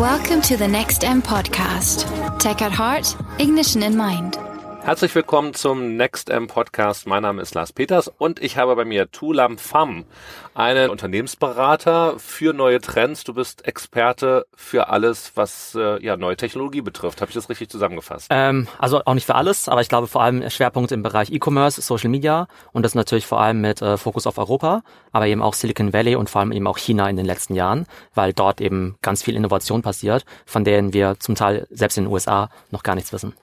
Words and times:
Welcome 0.00 0.40
to 0.42 0.56
the 0.56 0.66
Next 0.66 1.04
M 1.04 1.20
podcast. 1.20 2.38
Tech 2.38 2.62
at 2.62 2.72
heart, 2.72 3.14
ignition 3.38 3.82
in 3.82 3.98
mind. 3.98 4.39
Herzlich 4.82 5.14
willkommen 5.14 5.52
zum 5.52 5.96
Next 5.96 6.30
M 6.30 6.46
Podcast. 6.46 7.06
Mein 7.06 7.22
Name 7.22 7.42
ist 7.42 7.54
Lars 7.54 7.72
Peters 7.72 8.08
und 8.08 8.42
ich 8.42 8.56
habe 8.56 8.74
bei 8.74 8.86
mir 8.86 9.10
Tulam 9.10 9.58
Pham, 9.58 10.06
einen 10.54 10.88
Unternehmensberater 10.88 12.18
für 12.18 12.54
neue 12.54 12.80
Trends. 12.80 13.22
Du 13.22 13.34
bist 13.34 13.66
Experte 13.66 14.46
für 14.54 14.88
alles, 14.88 15.32
was 15.34 15.76
äh, 15.78 16.02
ja 16.02 16.16
neue 16.16 16.36
Technologie 16.36 16.80
betrifft. 16.80 17.20
Habe 17.20 17.28
ich 17.28 17.34
das 17.34 17.50
richtig 17.50 17.68
zusammengefasst? 17.68 18.28
Ähm, 18.30 18.68
also 18.78 19.02
auch 19.04 19.14
nicht 19.14 19.26
für 19.26 19.34
alles, 19.34 19.68
aber 19.68 19.82
ich 19.82 19.90
glaube 19.90 20.06
vor 20.06 20.22
allem 20.22 20.48
Schwerpunkt 20.48 20.92
im 20.92 21.02
Bereich 21.02 21.30
E-Commerce, 21.30 21.82
Social 21.82 22.08
Media 22.08 22.48
und 22.72 22.82
das 22.82 22.94
natürlich 22.94 23.26
vor 23.26 23.40
allem 23.40 23.60
mit 23.60 23.82
äh, 23.82 23.98
Fokus 23.98 24.26
auf 24.26 24.38
Europa, 24.38 24.82
aber 25.12 25.26
eben 25.26 25.42
auch 25.42 25.52
Silicon 25.52 25.92
Valley 25.92 26.16
und 26.16 26.30
vor 26.30 26.40
allem 26.40 26.52
eben 26.52 26.66
auch 26.66 26.78
China 26.78 27.08
in 27.08 27.16
den 27.16 27.26
letzten 27.26 27.54
Jahren, 27.54 27.86
weil 28.14 28.32
dort 28.32 28.62
eben 28.62 28.96
ganz 29.02 29.22
viel 29.22 29.36
Innovation 29.36 29.82
passiert, 29.82 30.24
von 30.46 30.64
denen 30.64 30.94
wir 30.94 31.16
zum 31.20 31.34
Teil 31.34 31.66
selbst 31.70 31.98
in 31.98 32.04
den 32.04 32.12
USA 32.12 32.48
noch 32.70 32.82
gar 32.82 32.94
nichts 32.94 33.12
wissen. 33.12 33.34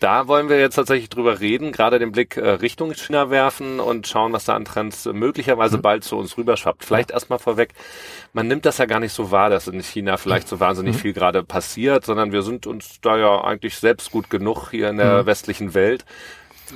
Da 0.00 0.28
wollen 0.28 0.48
wir 0.48 0.58
jetzt 0.58 0.76
tatsächlich 0.76 1.10
drüber 1.10 1.40
reden, 1.40 1.72
gerade 1.72 1.98
den 1.98 2.10
Blick 2.10 2.38
äh, 2.38 2.48
Richtung 2.48 2.94
China 2.94 3.28
werfen 3.28 3.80
und 3.80 4.08
schauen, 4.08 4.32
was 4.32 4.46
da 4.46 4.54
an 4.54 4.64
Trends 4.64 5.04
möglicherweise 5.04 5.76
mhm. 5.76 5.82
bald 5.82 6.04
zu 6.04 6.16
uns 6.16 6.38
rüberschwappt. 6.38 6.86
Vielleicht 6.86 7.10
ja. 7.10 7.16
erstmal 7.16 7.38
vorweg, 7.38 7.74
man 8.32 8.48
nimmt 8.48 8.64
das 8.64 8.78
ja 8.78 8.86
gar 8.86 8.98
nicht 8.98 9.12
so 9.12 9.30
wahr, 9.30 9.50
dass 9.50 9.68
in 9.68 9.82
China 9.82 10.16
vielleicht 10.16 10.48
so 10.48 10.58
wahnsinnig 10.58 10.96
mhm. 10.96 11.00
viel 11.00 11.12
gerade 11.12 11.42
passiert, 11.42 12.06
sondern 12.06 12.32
wir 12.32 12.40
sind 12.40 12.66
uns 12.66 13.02
da 13.02 13.18
ja 13.18 13.44
eigentlich 13.44 13.76
selbst 13.76 14.10
gut 14.10 14.30
genug 14.30 14.70
hier 14.70 14.88
in 14.88 14.96
der 14.96 15.22
mhm. 15.22 15.26
westlichen 15.26 15.74
Welt. 15.74 16.06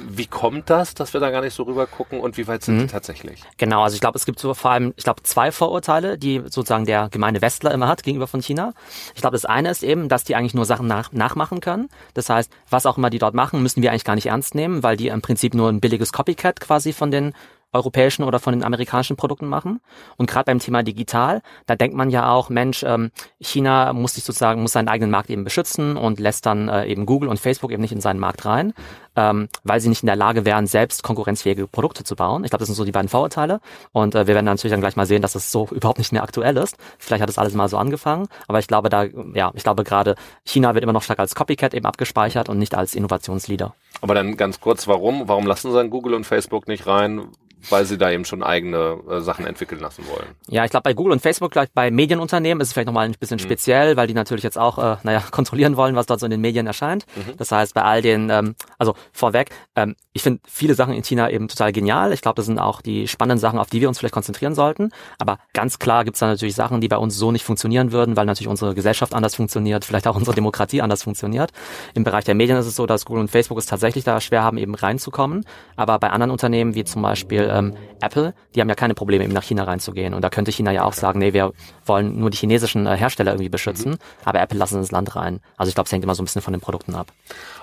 Wie 0.08 0.26
kommt 0.26 0.70
das, 0.70 0.94
dass 0.94 1.12
wir 1.12 1.20
da 1.20 1.30
gar 1.30 1.40
nicht 1.40 1.54
so 1.54 1.64
rüber 1.64 1.86
gucken 1.86 2.20
und 2.20 2.36
wie 2.36 2.46
weit 2.46 2.62
sind 2.62 2.76
mhm. 2.76 2.80
die 2.80 2.86
tatsächlich? 2.86 3.42
Genau, 3.56 3.82
also 3.82 3.94
ich 3.94 4.00
glaube, 4.00 4.18
es 4.18 4.26
gibt 4.26 4.38
so 4.38 4.54
vor 4.54 4.70
allem, 4.70 4.94
ich 4.96 5.04
glaube, 5.04 5.22
zwei 5.22 5.52
Vorurteile, 5.52 6.18
die 6.18 6.40
sozusagen 6.44 6.84
der 6.84 7.08
gemeine 7.08 7.40
Westler 7.42 7.72
immer 7.72 7.88
hat 7.88 8.02
gegenüber 8.02 8.26
von 8.26 8.42
China. 8.42 8.72
Ich 9.14 9.20
glaube, 9.20 9.34
das 9.34 9.44
eine 9.44 9.70
ist 9.70 9.82
eben, 9.82 10.08
dass 10.08 10.24
die 10.24 10.36
eigentlich 10.36 10.54
nur 10.54 10.64
Sachen 10.64 10.86
nach, 10.86 11.12
nachmachen 11.12 11.60
können. 11.60 11.88
Das 12.14 12.28
heißt, 12.28 12.50
was 12.70 12.86
auch 12.86 12.98
immer 12.98 13.10
die 13.10 13.18
dort 13.18 13.34
machen, 13.34 13.62
müssen 13.62 13.82
wir 13.82 13.90
eigentlich 13.90 14.04
gar 14.04 14.14
nicht 14.14 14.26
ernst 14.26 14.54
nehmen, 14.54 14.82
weil 14.82 14.96
die 14.96 15.08
im 15.08 15.22
Prinzip 15.22 15.54
nur 15.54 15.68
ein 15.68 15.80
billiges 15.80 16.12
Copycat 16.12 16.60
quasi 16.60 16.92
von 16.92 17.10
den 17.10 17.34
europäischen 17.74 18.22
oder 18.22 18.38
von 18.38 18.52
den 18.52 18.64
amerikanischen 18.64 19.16
Produkten 19.16 19.46
machen. 19.46 19.80
Und 20.16 20.30
gerade 20.30 20.46
beim 20.46 20.58
Thema 20.58 20.82
digital, 20.82 21.42
da 21.66 21.76
denkt 21.76 21.96
man 21.96 22.10
ja 22.10 22.32
auch, 22.32 22.48
Mensch, 22.48 22.82
ähm, 22.84 23.10
China 23.40 23.92
muss 23.92 24.14
sich 24.14 24.24
sozusagen, 24.24 24.62
muss 24.62 24.72
seinen 24.72 24.88
eigenen 24.88 25.10
Markt 25.10 25.30
eben 25.30 25.44
beschützen 25.44 25.96
und 25.96 26.20
lässt 26.20 26.46
dann 26.46 26.68
äh, 26.68 26.86
eben 26.86 27.06
Google 27.06 27.28
und 27.28 27.38
Facebook 27.38 27.72
eben 27.72 27.82
nicht 27.82 27.92
in 27.92 28.00
seinen 28.00 28.20
Markt 28.20 28.46
rein, 28.46 28.72
ähm, 29.16 29.48
weil 29.64 29.80
sie 29.80 29.88
nicht 29.88 30.02
in 30.02 30.06
der 30.06 30.16
Lage 30.16 30.44
wären, 30.44 30.66
selbst 30.66 31.02
konkurrenzfähige 31.02 31.66
Produkte 31.66 32.04
zu 32.04 32.16
bauen. 32.16 32.44
Ich 32.44 32.50
glaube, 32.50 32.60
das 32.60 32.68
sind 32.68 32.76
so 32.76 32.84
die 32.84 32.92
beiden 32.92 33.08
Vorurteile. 33.08 33.60
Und 33.92 34.14
äh, 34.14 34.26
wir 34.26 34.34
werden 34.34 34.46
natürlich 34.46 34.72
dann 34.72 34.80
gleich 34.80 34.96
mal 34.96 35.06
sehen, 35.06 35.22
dass 35.22 35.32
das 35.32 35.50
so 35.50 35.68
überhaupt 35.70 35.98
nicht 35.98 36.12
mehr 36.12 36.22
aktuell 36.22 36.56
ist. 36.56 36.76
Vielleicht 36.98 37.22
hat 37.22 37.28
das 37.28 37.38
alles 37.38 37.54
mal 37.54 37.68
so 37.68 37.76
angefangen, 37.76 38.28
aber 38.48 38.58
ich 38.58 38.68
glaube 38.68 38.88
da, 38.88 39.04
ja, 39.34 39.50
ich 39.54 39.62
glaube 39.62 39.84
gerade 39.84 40.14
China 40.44 40.74
wird 40.74 40.84
immer 40.84 40.92
noch 40.92 41.02
stark 41.02 41.18
als 41.18 41.34
Copycat 41.34 41.74
eben 41.74 41.86
abgespeichert 41.86 42.48
und 42.48 42.58
nicht 42.58 42.74
als 42.74 42.94
Innovationsleader. 42.94 43.74
Aber 44.00 44.14
dann 44.14 44.36
ganz 44.36 44.60
kurz, 44.60 44.86
warum? 44.86 45.28
Warum 45.28 45.46
lassen 45.46 45.70
sie 45.70 45.76
dann 45.76 45.90
Google 45.90 46.14
und 46.14 46.24
Facebook 46.24 46.68
nicht 46.68 46.86
rein? 46.86 47.28
Weil 47.70 47.84
sie 47.84 47.98
da 47.98 48.10
eben 48.10 48.24
schon 48.24 48.42
eigene 48.42 48.98
äh, 49.08 49.20
Sachen 49.20 49.46
entwickeln 49.46 49.80
lassen 49.80 50.06
wollen. 50.08 50.26
Ja, 50.48 50.64
ich 50.64 50.70
glaube 50.70 50.84
bei 50.84 50.94
Google 50.94 51.12
und 51.12 51.20
Facebook, 51.20 51.52
gleich 51.52 51.68
bei 51.72 51.90
Medienunternehmen 51.90 52.60
ist 52.60 52.68
es 52.68 52.72
vielleicht 52.72 52.86
nochmal 52.86 53.06
ein 53.06 53.14
bisschen 53.18 53.36
mhm. 53.36 53.44
speziell, 53.44 53.96
weil 53.96 54.06
die 54.06 54.14
natürlich 54.14 54.44
jetzt 54.44 54.58
auch, 54.58 54.78
äh, 54.78 54.96
naja, 55.02 55.22
kontrollieren 55.30 55.76
wollen, 55.76 55.96
was 55.96 56.06
dort 56.06 56.20
so 56.20 56.26
in 56.26 56.30
den 56.30 56.40
Medien 56.40 56.66
erscheint. 56.66 57.06
Mhm. 57.16 57.36
Das 57.36 57.52
heißt, 57.52 57.74
bei 57.74 57.82
all 57.82 58.02
den, 58.02 58.30
ähm, 58.30 58.54
also 58.78 58.94
vorweg, 59.12 59.50
ähm, 59.76 59.96
ich 60.12 60.22
finde 60.22 60.40
viele 60.46 60.74
Sachen 60.74 60.94
in 60.94 61.02
China 61.02 61.30
eben 61.30 61.48
total 61.48 61.72
genial. 61.72 62.12
Ich 62.12 62.22
glaube, 62.22 62.36
das 62.36 62.46
sind 62.46 62.58
auch 62.58 62.80
die 62.80 63.08
spannenden 63.08 63.40
Sachen, 63.40 63.58
auf 63.58 63.68
die 63.68 63.80
wir 63.80 63.88
uns 63.88 63.98
vielleicht 63.98 64.14
konzentrieren 64.14 64.54
sollten. 64.54 64.90
Aber 65.18 65.38
ganz 65.52 65.78
klar 65.78 66.04
gibt 66.04 66.14
es 66.14 66.20
da 66.20 66.26
natürlich 66.26 66.54
Sachen, 66.54 66.80
die 66.80 66.88
bei 66.88 66.96
uns 66.96 67.16
so 67.16 67.32
nicht 67.32 67.44
funktionieren 67.44 67.92
würden, 67.92 68.16
weil 68.16 68.26
natürlich 68.26 68.48
unsere 68.48 68.74
Gesellschaft 68.74 69.14
anders 69.14 69.34
funktioniert, 69.34 69.84
vielleicht 69.84 70.06
auch 70.06 70.16
unsere 70.16 70.34
Demokratie 70.34 70.82
anders 70.82 71.02
funktioniert. 71.02 71.50
Im 71.94 72.04
Bereich 72.04 72.24
der 72.24 72.34
Medien 72.34 72.58
ist 72.58 72.66
es 72.66 72.76
so, 72.76 72.86
dass 72.86 73.04
Google 73.04 73.22
und 73.22 73.30
Facebook 73.30 73.58
es 73.58 73.66
tatsächlich 73.66 74.04
da 74.04 74.20
schwer 74.20 74.42
haben, 74.42 74.58
eben 74.58 74.74
reinzukommen. 74.74 75.44
Aber 75.76 75.98
bei 75.98 76.10
anderen 76.10 76.30
Unternehmen, 76.30 76.74
wie 76.74 76.84
zum 76.84 77.02
Beispiel 77.02 77.48
ähm, 77.54 77.74
Apple, 78.00 78.34
die 78.54 78.60
haben 78.60 78.68
ja 78.68 78.74
keine 78.74 78.94
Probleme, 78.94 79.24
eben 79.24 79.32
nach 79.32 79.42
China 79.42 79.64
reinzugehen. 79.64 80.14
Und 80.14 80.22
da 80.22 80.30
könnte 80.30 80.52
China 80.52 80.72
ja 80.72 80.84
auch 80.84 80.92
sagen, 80.92 81.18
nee, 81.18 81.32
wir 81.32 81.52
wollen 81.86 82.18
nur 82.18 82.30
die 82.30 82.36
chinesischen 82.36 82.86
äh, 82.86 82.96
Hersteller 82.96 83.32
irgendwie 83.32 83.48
beschützen, 83.48 83.92
mhm. 83.92 83.98
aber 84.24 84.40
Apple 84.40 84.58
lassen 84.58 84.78
ins 84.78 84.90
Land 84.90 85.16
rein. 85.16 85.40
Also 85.56 85.68
ich 85.68 85.74
glaube, 85.74 85.86
es 85.86 85.92
hängt 85.92 86.04
immer 86.04 86.14
so 86.14 86.22
ein 86.22 86.26
bisschen 86.26 86.42
von 86.42 86.52
den 86.52 86.60
Produkten 86.60 86.94
ab. 86.94 87.12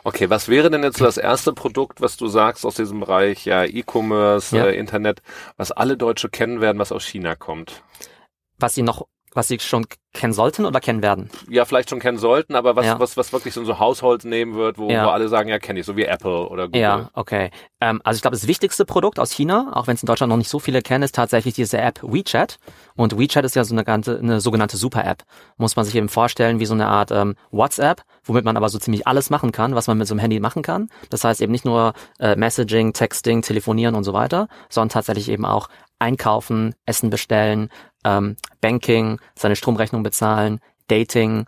Okay, 0.03 0.29
was 0.29 0.47
wäre 0.47 0.69
denn 0.69 0.83
jetzt 0.83 1.01
das 1.01 1.17
erste 1.17 1.53
Produkt, 1.53 2.01
was 2.01 2.17
du 2.17 2.27
sagst 2.27 2.65
aus 2.65 2.75
diesem 2.75 2.99
Bereich, 3.01 3.45
ja, 3.45 3.63
E-Commerce, 3.63 4.55
ja. 4.55 4.65
äh, 4.65 4.75
Internet, 4.77 5.21
was 5.57 5.71
alle 5.71 5.97
Deutsche 5.97 6.29
kennen 6.29 6.61
werden, 6.61 6.79
was 6.79 6.91
aus 6.91 7.05
China 7.05 7.35
kommt? 7.35 7.83
Was 8.57 8.75
sie 8.75 8.83
noch 8.83 9.07
was 9.33 9.47
sie 9.47 9.59
schon 9.59 9.85
kennen 10.13 10.33
sollten 10.33 10.65
oder 10.65 10.79
kennen 10.79 11.01
werden? 11.01 11.29
Ja, 11.49 11.63
vielleicht 11.65 11.89
schon 11.89 11.99
kennen 11.99 12.17
sollten, 12.17 12.55
aber 12.55 12.75
was, 12.75 12.85
ja. 12.85 12.99
was, 12.99 13.15
was 13.15 13.31
wirklich 13.31 13.53
so, 13.53 13.63
so 13.63 13.79
Households 13.79 14.25
nehmen 14.25 14.55
wird, 14.55 14.77
wo, 14.77 14.89
ja. 14.89 15.05
wo 15.05 15.09
alle 15.09 15.29
sagen, 15.29 15.49
ja, 15.49 15.57
kenne 15.57 15.79
ich, 15.79 15.85
so 15.85 15.95
wie 15.95 16.03
Apple 16.03 16.49
oder 16.49 16.65
Google. 16.65 16.81
Ja, 16.81 17.09
okay. 17.13 17.49
Ähm, 17.79 18.01
also 18.03 18.17
ich 18.17 18.21
glaube, 18.21 18.35
das 18.35 18.47
wichtigste 18.47 18.85
Produkt 18.85 19.19
aus 19.19 19.31
China, 19.31 19.71
auch 19.73 19.87
wenn 19.87 19.95
es 19.95 20.03
in 20.03 20.07
Deutschland 20.07 20.29
noch 20.29 20.37
nicht 20.37 20.49
so 20.49 20.59
viele 20.59 20.81
kennen, 20.81 21.03
ist 21.03 21.15
tatsächlich 21.15 21.53
diese 21.53 21.77
App 21.77 22.01
WeChat. 22.03 22.59
Und 22.95 23.17
WeChat 23.17 23.45
ist 23.45 23.55
ja 23.55 23.63
so 23.63 23.73
eine, 23.73 23.85
ganze, 23.85 24.19
eine 24.19 24.41
sogenannte 24.41 24.75
Super-App. 24.75 25.23
Muss 25.57 25.75
man 25.75 25.85
sich 25.85 25.95
eben 25.95 26.09
vorstellen 26.09 26.59
wie 26.59 26.65
so 26.65 26.73
eine 26.73 26.87
Art 26.87 27.11
ähm, 27.11 27.35
WhatsApp, 27.51 28.01
womit 28.23 28.43
man 28.43 28.57
aber 28.57 28.67
so 28.67 28.79
ziemlich 28.79 29.07
alles 29.07 29.29
machen 29.29 29.53
kann, 29.53 29.75
was 29.75 29.87
man 29.87 29.97
mit 29.97 30.07
so 30.07 30.13
einem 30.13 30.19
Handy 30.19 30.39
machen 30.41 30.61
kann. 30.61 30.89
Das 31.09 31.23
heißt 31.23 31.41
eben 31.41 31.53
nicht 31.53 31.65
nur 31.65 31.93
äh, 32.19 32.35
Messaging, 32.35 32.91
Texting, 32.91 33.41
Telefonieren 33.41 33.95
und 33.95 34.03
so 34.03 34.13
weiter, 34.13 34.49
sondern 34.69 34.89
tatsächlich 34.89 35.29
eben 35.29 35.45
auch 35.45 35.69
einkaufen, 36.01 36.75
Essen 36.85 37.09
bestellen, 37.09 37.69
ähm, 38.03 38.35
Banking, 38.59 39.19
seine 39.35 39.55
Stromrechnung 39.55 40.03
bezahlen, 40.03 40.59
Dating, 40.87 41.45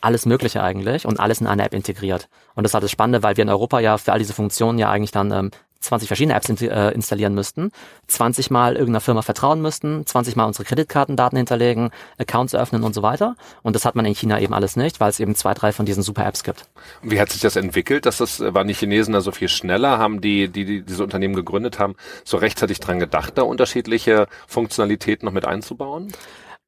alles 0.00 0.26
Mögliche 0.26 0.62
eigentlich 0.62 1.06
und 1.06 1.20
alles 1.20 1.40
in 1.40 1.46
eine 1.46 1.64
App 1.64 1.72
integriert. 1.72 2.28
Und 2.54 2.64
das 2.64 2.70
ist 2.70 2.74
halt 2.74 2.84
das 2.84 2.90
Spannende, 2.90 3.22
weil 3.22 3.36
wir 3.36 3.42
in 3.42 3.48
Europa 3.48 3.80
ja 3.80 3.96
für 3.96 4.12
all 4.12 4.18
diese 4.18 4.34
Funktionen 4.34 4.78
ja 4.78 4.90
eigentlich 4.90 5.12
dann 5.12 5.32
ähm, 5.32 5.50
20 5.84 6.08
verschiedene 6.08 6.34
Apps 6.34 6.48
äh, 6.48 6.90
installieren 6.94 7.34
müssten, 7.34 7.70
20 8.08 8.50
Mal 8.50 8.74
irgendeiner 8.74 9.00
Firma 9.00 9.22
vertrauen 9.22 9.60
müssten, 9.60 10.06
20 10.06 10.36
Mal 10.36 10.44
unsere 10.46 10.64
Kreditkartendaten 10.64 11.36
hinterlegen, 11.36 11.90
Accounts 12.18 12.54
öffnen 12.54 12.82
und 12.82 12.94
so 12.94 13.02
weiter. 13.02 13.36
Und 13.62 13.76
das 13.76 13.84
hat 13.84 13.94
man 13.94 14.04
in 14.04 14.14
China 14.14 14.40
eben 14.40 14.54
alles 14.54 14.76
nicht, 14.76 15.00
weil 15.00 15.10
es 15.10 15.20
eben 15.20 15.34
zwei, 15.34 15.54
drei 15.54 15.72
von 15.72 15.86
diesen 15.86 16.02
Super-Apps 16.02 16.44
gibt. 16.44 16.68
Wie 17.02 17.20
hat 17.20 17.30
sich 17.30 17.40
das 17.40 17.56
entwickelt? 17.56 18.06
Dass 18.06 18.18
das, 18.18 18.40
waren 18.40 18.68
die 18.68 18.74
Chinesen 18.74 19.14
da 19.14 19.20
so 19.20 19.32
viel 19.32 19.48
schneller? 19.48 19.98
Haben 19.98 20.20
die, 20.20 20.48
die, 20.48 20.64
die 20.64 20.82
diese 20.82 21.02
Unternehmen 21.02 21.34
gegründet 21.34 21.78
haben, 21.78 21.94
so 22.24 22.36
rechtzeitig 22.36 22.80
dran 22.80 22.98
gedacht, 22.98 23.38
da 23.38 23.42
unterschiedliche 23.42 24.26
Funktionalitäten 24.46 25.26
noch 25.26 25.32
mit 25.32 25.44
einzubauen? 25.44 26.12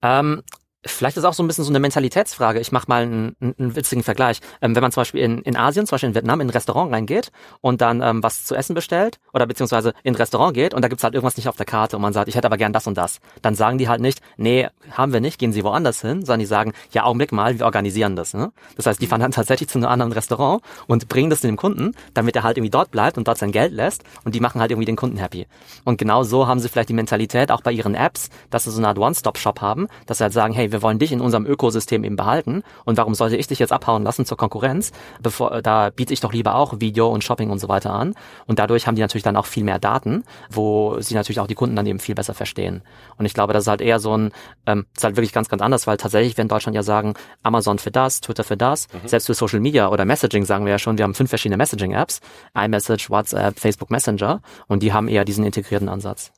Ähm, 0.02 0.42
Vielleicht 0.86 1.16
ist 1.16 1.24
auch 1.24 1.34
so 1.34 1.42
ein 1.42 1.46
bisschen 1.46 1.64
so 1.64 1.70
eine 1.70 1.80
Mentalitätsfrage. 1.80 2.60
Ich 2.60 2.72
mache 2.72 2.86
mal 2.88 3.02
einen, 3.02 3.36
einen, 3.40 3.76
witzigen 3.76 4.02
Vergleich. 4.02 4.40
Ähm, 4.60 4.74
wenn 4.74 4.82
man 4.82 4.92
zum 4.92 5.02
Beispiel 5.02 5.22
in, 5.22 5.42
in 5.42 5.56
Asien, 5.56 5.86
zum 5.86 5.94
Beispiel 5.94 6.08
in 6.08 6.14
Vietnam, 6.14 6.40
in 6.40 6.48
ein 6.48 6.50
Restaurant 6.50 6.92
reingeht 6.92 7.30
und 7.60 7.80
dann 7.80 8.00
ähm, 8.02 8.22
was 8.22 8.44
zu 8.44 8.54
essen 8.54 8.74
bestellt 8.74 9.18
oder 9.32 9.46
beziehungsweise 9.46 9.92
in 10.02 10.14
ein 10.14 10.16
Restaurant 10.16 10.54
geht 10.54 10.74
und 10.74 10.82
da 10.82 10.88
gibt's 10.88 11.04
halt 11.04 11.14
irgendwas 11.14 11.36
nicht 11.36 11.48
auf 11.48 11.56
der 11.56 11.66
Karte 11.66 11.96
und 11.96 12.02
man 12.02 12.12
sagt, 12.12 12.28
ich 12.28 12.34
hätte 12.34 12.46
aber 12.46 12.56
gern 12.56 12.72
das 12.72 12.86
und 12.86 12.96
das. 12.96 13.20
Dann 13.42 13.54
sagen 13.54 13.78
die 13.78 13.88
halt 13.88 14.00
nicht, 14.00 14.20
nee, 14.36 14.68
haben 14.90 15.12
wir 15.12 15.20
nicht, 15.20 15.38
gehen 15.38 15.52
sie 15.52 15.64
woanders 15.64 16.00
hin, 16.00 16.24
sondern 16.24 16.40
die 16.40 16.46
sagen, 16.46 16.72
ja, 16.92 17.04
Augenblick 17.04 17.32
mal, 17.32 17.58
wir 17.58 17.66
organisieren 17.66 18.16
das. 18.16 18.34
Ne? 18.34 18.52
Das 18.76 18.86
heißt, 18.86 19.00
die 19.00 19.06
fahren 19.06 19.20
dann 19.20 19.32
tatsächlich 19.32 19.68
zu 19.68 19.78
einem 19.78 19.88
anderen 19.88 20.12
Restaurant 20.12 20.62
und 20.86 21.08
bringen 21.08 21.30
das 21.30 21.40
dem 21.40 21.56
Kunden, 21.56 21.92
damit 22.14 22.36
er 22.36 22.42
halt 22.42 22.56
irgendwie 22.56 22.70
dort 22.70 22.90
bleibt 22.90 23.18
und 23.18 23.28
dort 23.28 23.38
sein 23.38 23.52
Geld 23.52 23.72
lässt 23.72 24.02
und 24.24 24.34
die 24.34 24.40
machen 24.40 24.60
halt 24.60 24.70
irgendwie 24.70 24.86
den 24.86 24.96
Kunden 24.96 25.16
happy. 25.16 25.46
Und 25.84 25.98
genau 25.98 26.22
so 26.22 26.46
haben 26.46 26.60
sie 26.60 26.68
vielleicht 26.68 26.88
die 26.88 26.94
Mentalität 26.94 27.50
auch 27.50 27.60
bei 27.62 27.72
ihren 27.72 27.94
Apps, 27.94 28.28
dass 28.50 28.64
sie 28.64 28.70
so 28.70 28.78
eine 28.78 28.88
Art 28.88 28.98
One-Stop-Shop 28.98 29.60
haben, 29.60 29.88
dass 30.06 30.18
sie 30.18 30.24
halt 30.24 30.32
sagen, 30.32 30.54
hey, 30.54 30.72
wir 30.76 30.82
wollen 30.82 30.98
dich 30.98 31.10
in 31.10 31.22
unserem 31.22 31.46
Ökosystem 31.46 32.04
eben 32.04 32.16
behalten. 32.16 32.62
Und 32.84 32.98
warum 32.98 33.14
sollte 33.14 33.36
ich 33.36 33.46
dich 33.46 33.58
jetzt 33.58 33.72
abhauen 33.72 34.02
lassen 34.02 34.26
zur 34.26 34.36
Konkurrenz? 34.36 34.92
Bevor, 35.22 35.52
äh, 35.52 35.62
da 35.62 35.88
biete 35.88 36.12
ich 36.12 36.20
doch 36.20 36.34
lieber 36.34 36.54
auch 36.54 36.80
Video 36.80 37.08
und 37.08 37.24
Shopping 37.24 37.48
und 37.48 37.58
so 37.58 37.68
weiter 37.68 37.92
an. 37.92 38.14
Und 38.46 38.58
dadurch 38.58 38.86
haben 38.86 38.94
die 38.94 39.00
natürlich 39.00 39.22
dann 39.22 39.36
auch 39.36 39.46
viel 39.46 39.64
mehr 39.64 39.78
Daten, 39.78 40.24
wo 40.50 41.00
sie 41.00 41.14
natürlich 41.14 41.40
auch 41.40 41.46
die 41.46 41.54
Kunden 41.54 41.76
dann 41.76 41.86
eben 41.86 41.98
viel 41.98 42.14
besser 42.14 42.34
verstehen. 42.34 42.82
Und 43.16 43.24
ich 43.24 43.32
glaube, 43.32 43.54
das 43.54 43.64
ist 43.64 43.68
halt 43.68 43.80
eher 43.80 43.98
so 43.98 44.16
ein, 44.16 44.32
ähm, 44.66 44.84
ist 44.94 45.02
halt 45.02 45.16
wirklich 45.16 45.32
ganz, 45.32 45.48
ganz 45.48 45.62
anders, 45.62 45.86
weil 45.86 45.96
tatsächlich 45.96 46.36
wir 46.36 46.42
in 46.42 46.48
Deutschland 46.48 46.76
ja 46.76 46.82
sagen, 46.82 47.14
Amazon 47.42 47.78
für 47.78 47.90
das, 47.90 48.20
Twitter 48.20 48.44
für 48.44 48.58
das, 48.58 48.88
mhm. 48.92 49.08
selbst 49.08 49.26
für 49.26 49.34
Social 49.34 49.60
Media 49.60 49.88
oder 49.88 50.04
Messaging 50.04 50.44
sagen 50.44 50.66
wir 50.66 50.72
ja 50.72 50.78
schon, 50.78 50.98
wir 50.98 51.04
haben 51.04 51.14
fünf 51.14 51.30
verschiedene 51.30 51.56
Messaging-Apps, 51.56 52.20
iMessage, 52.54 53.08
WhatsApp, 53.08 53.58
Facebook 53.58 53.90
Messenger 53.90 54.42
und 54.66 54.82
die 54.82 54.92
haben 54.92 55.08
eher 55.08 55.24
diesen 55.24 55.44
integrierten 55.44 55.88
Ansatz. 55.88 56.32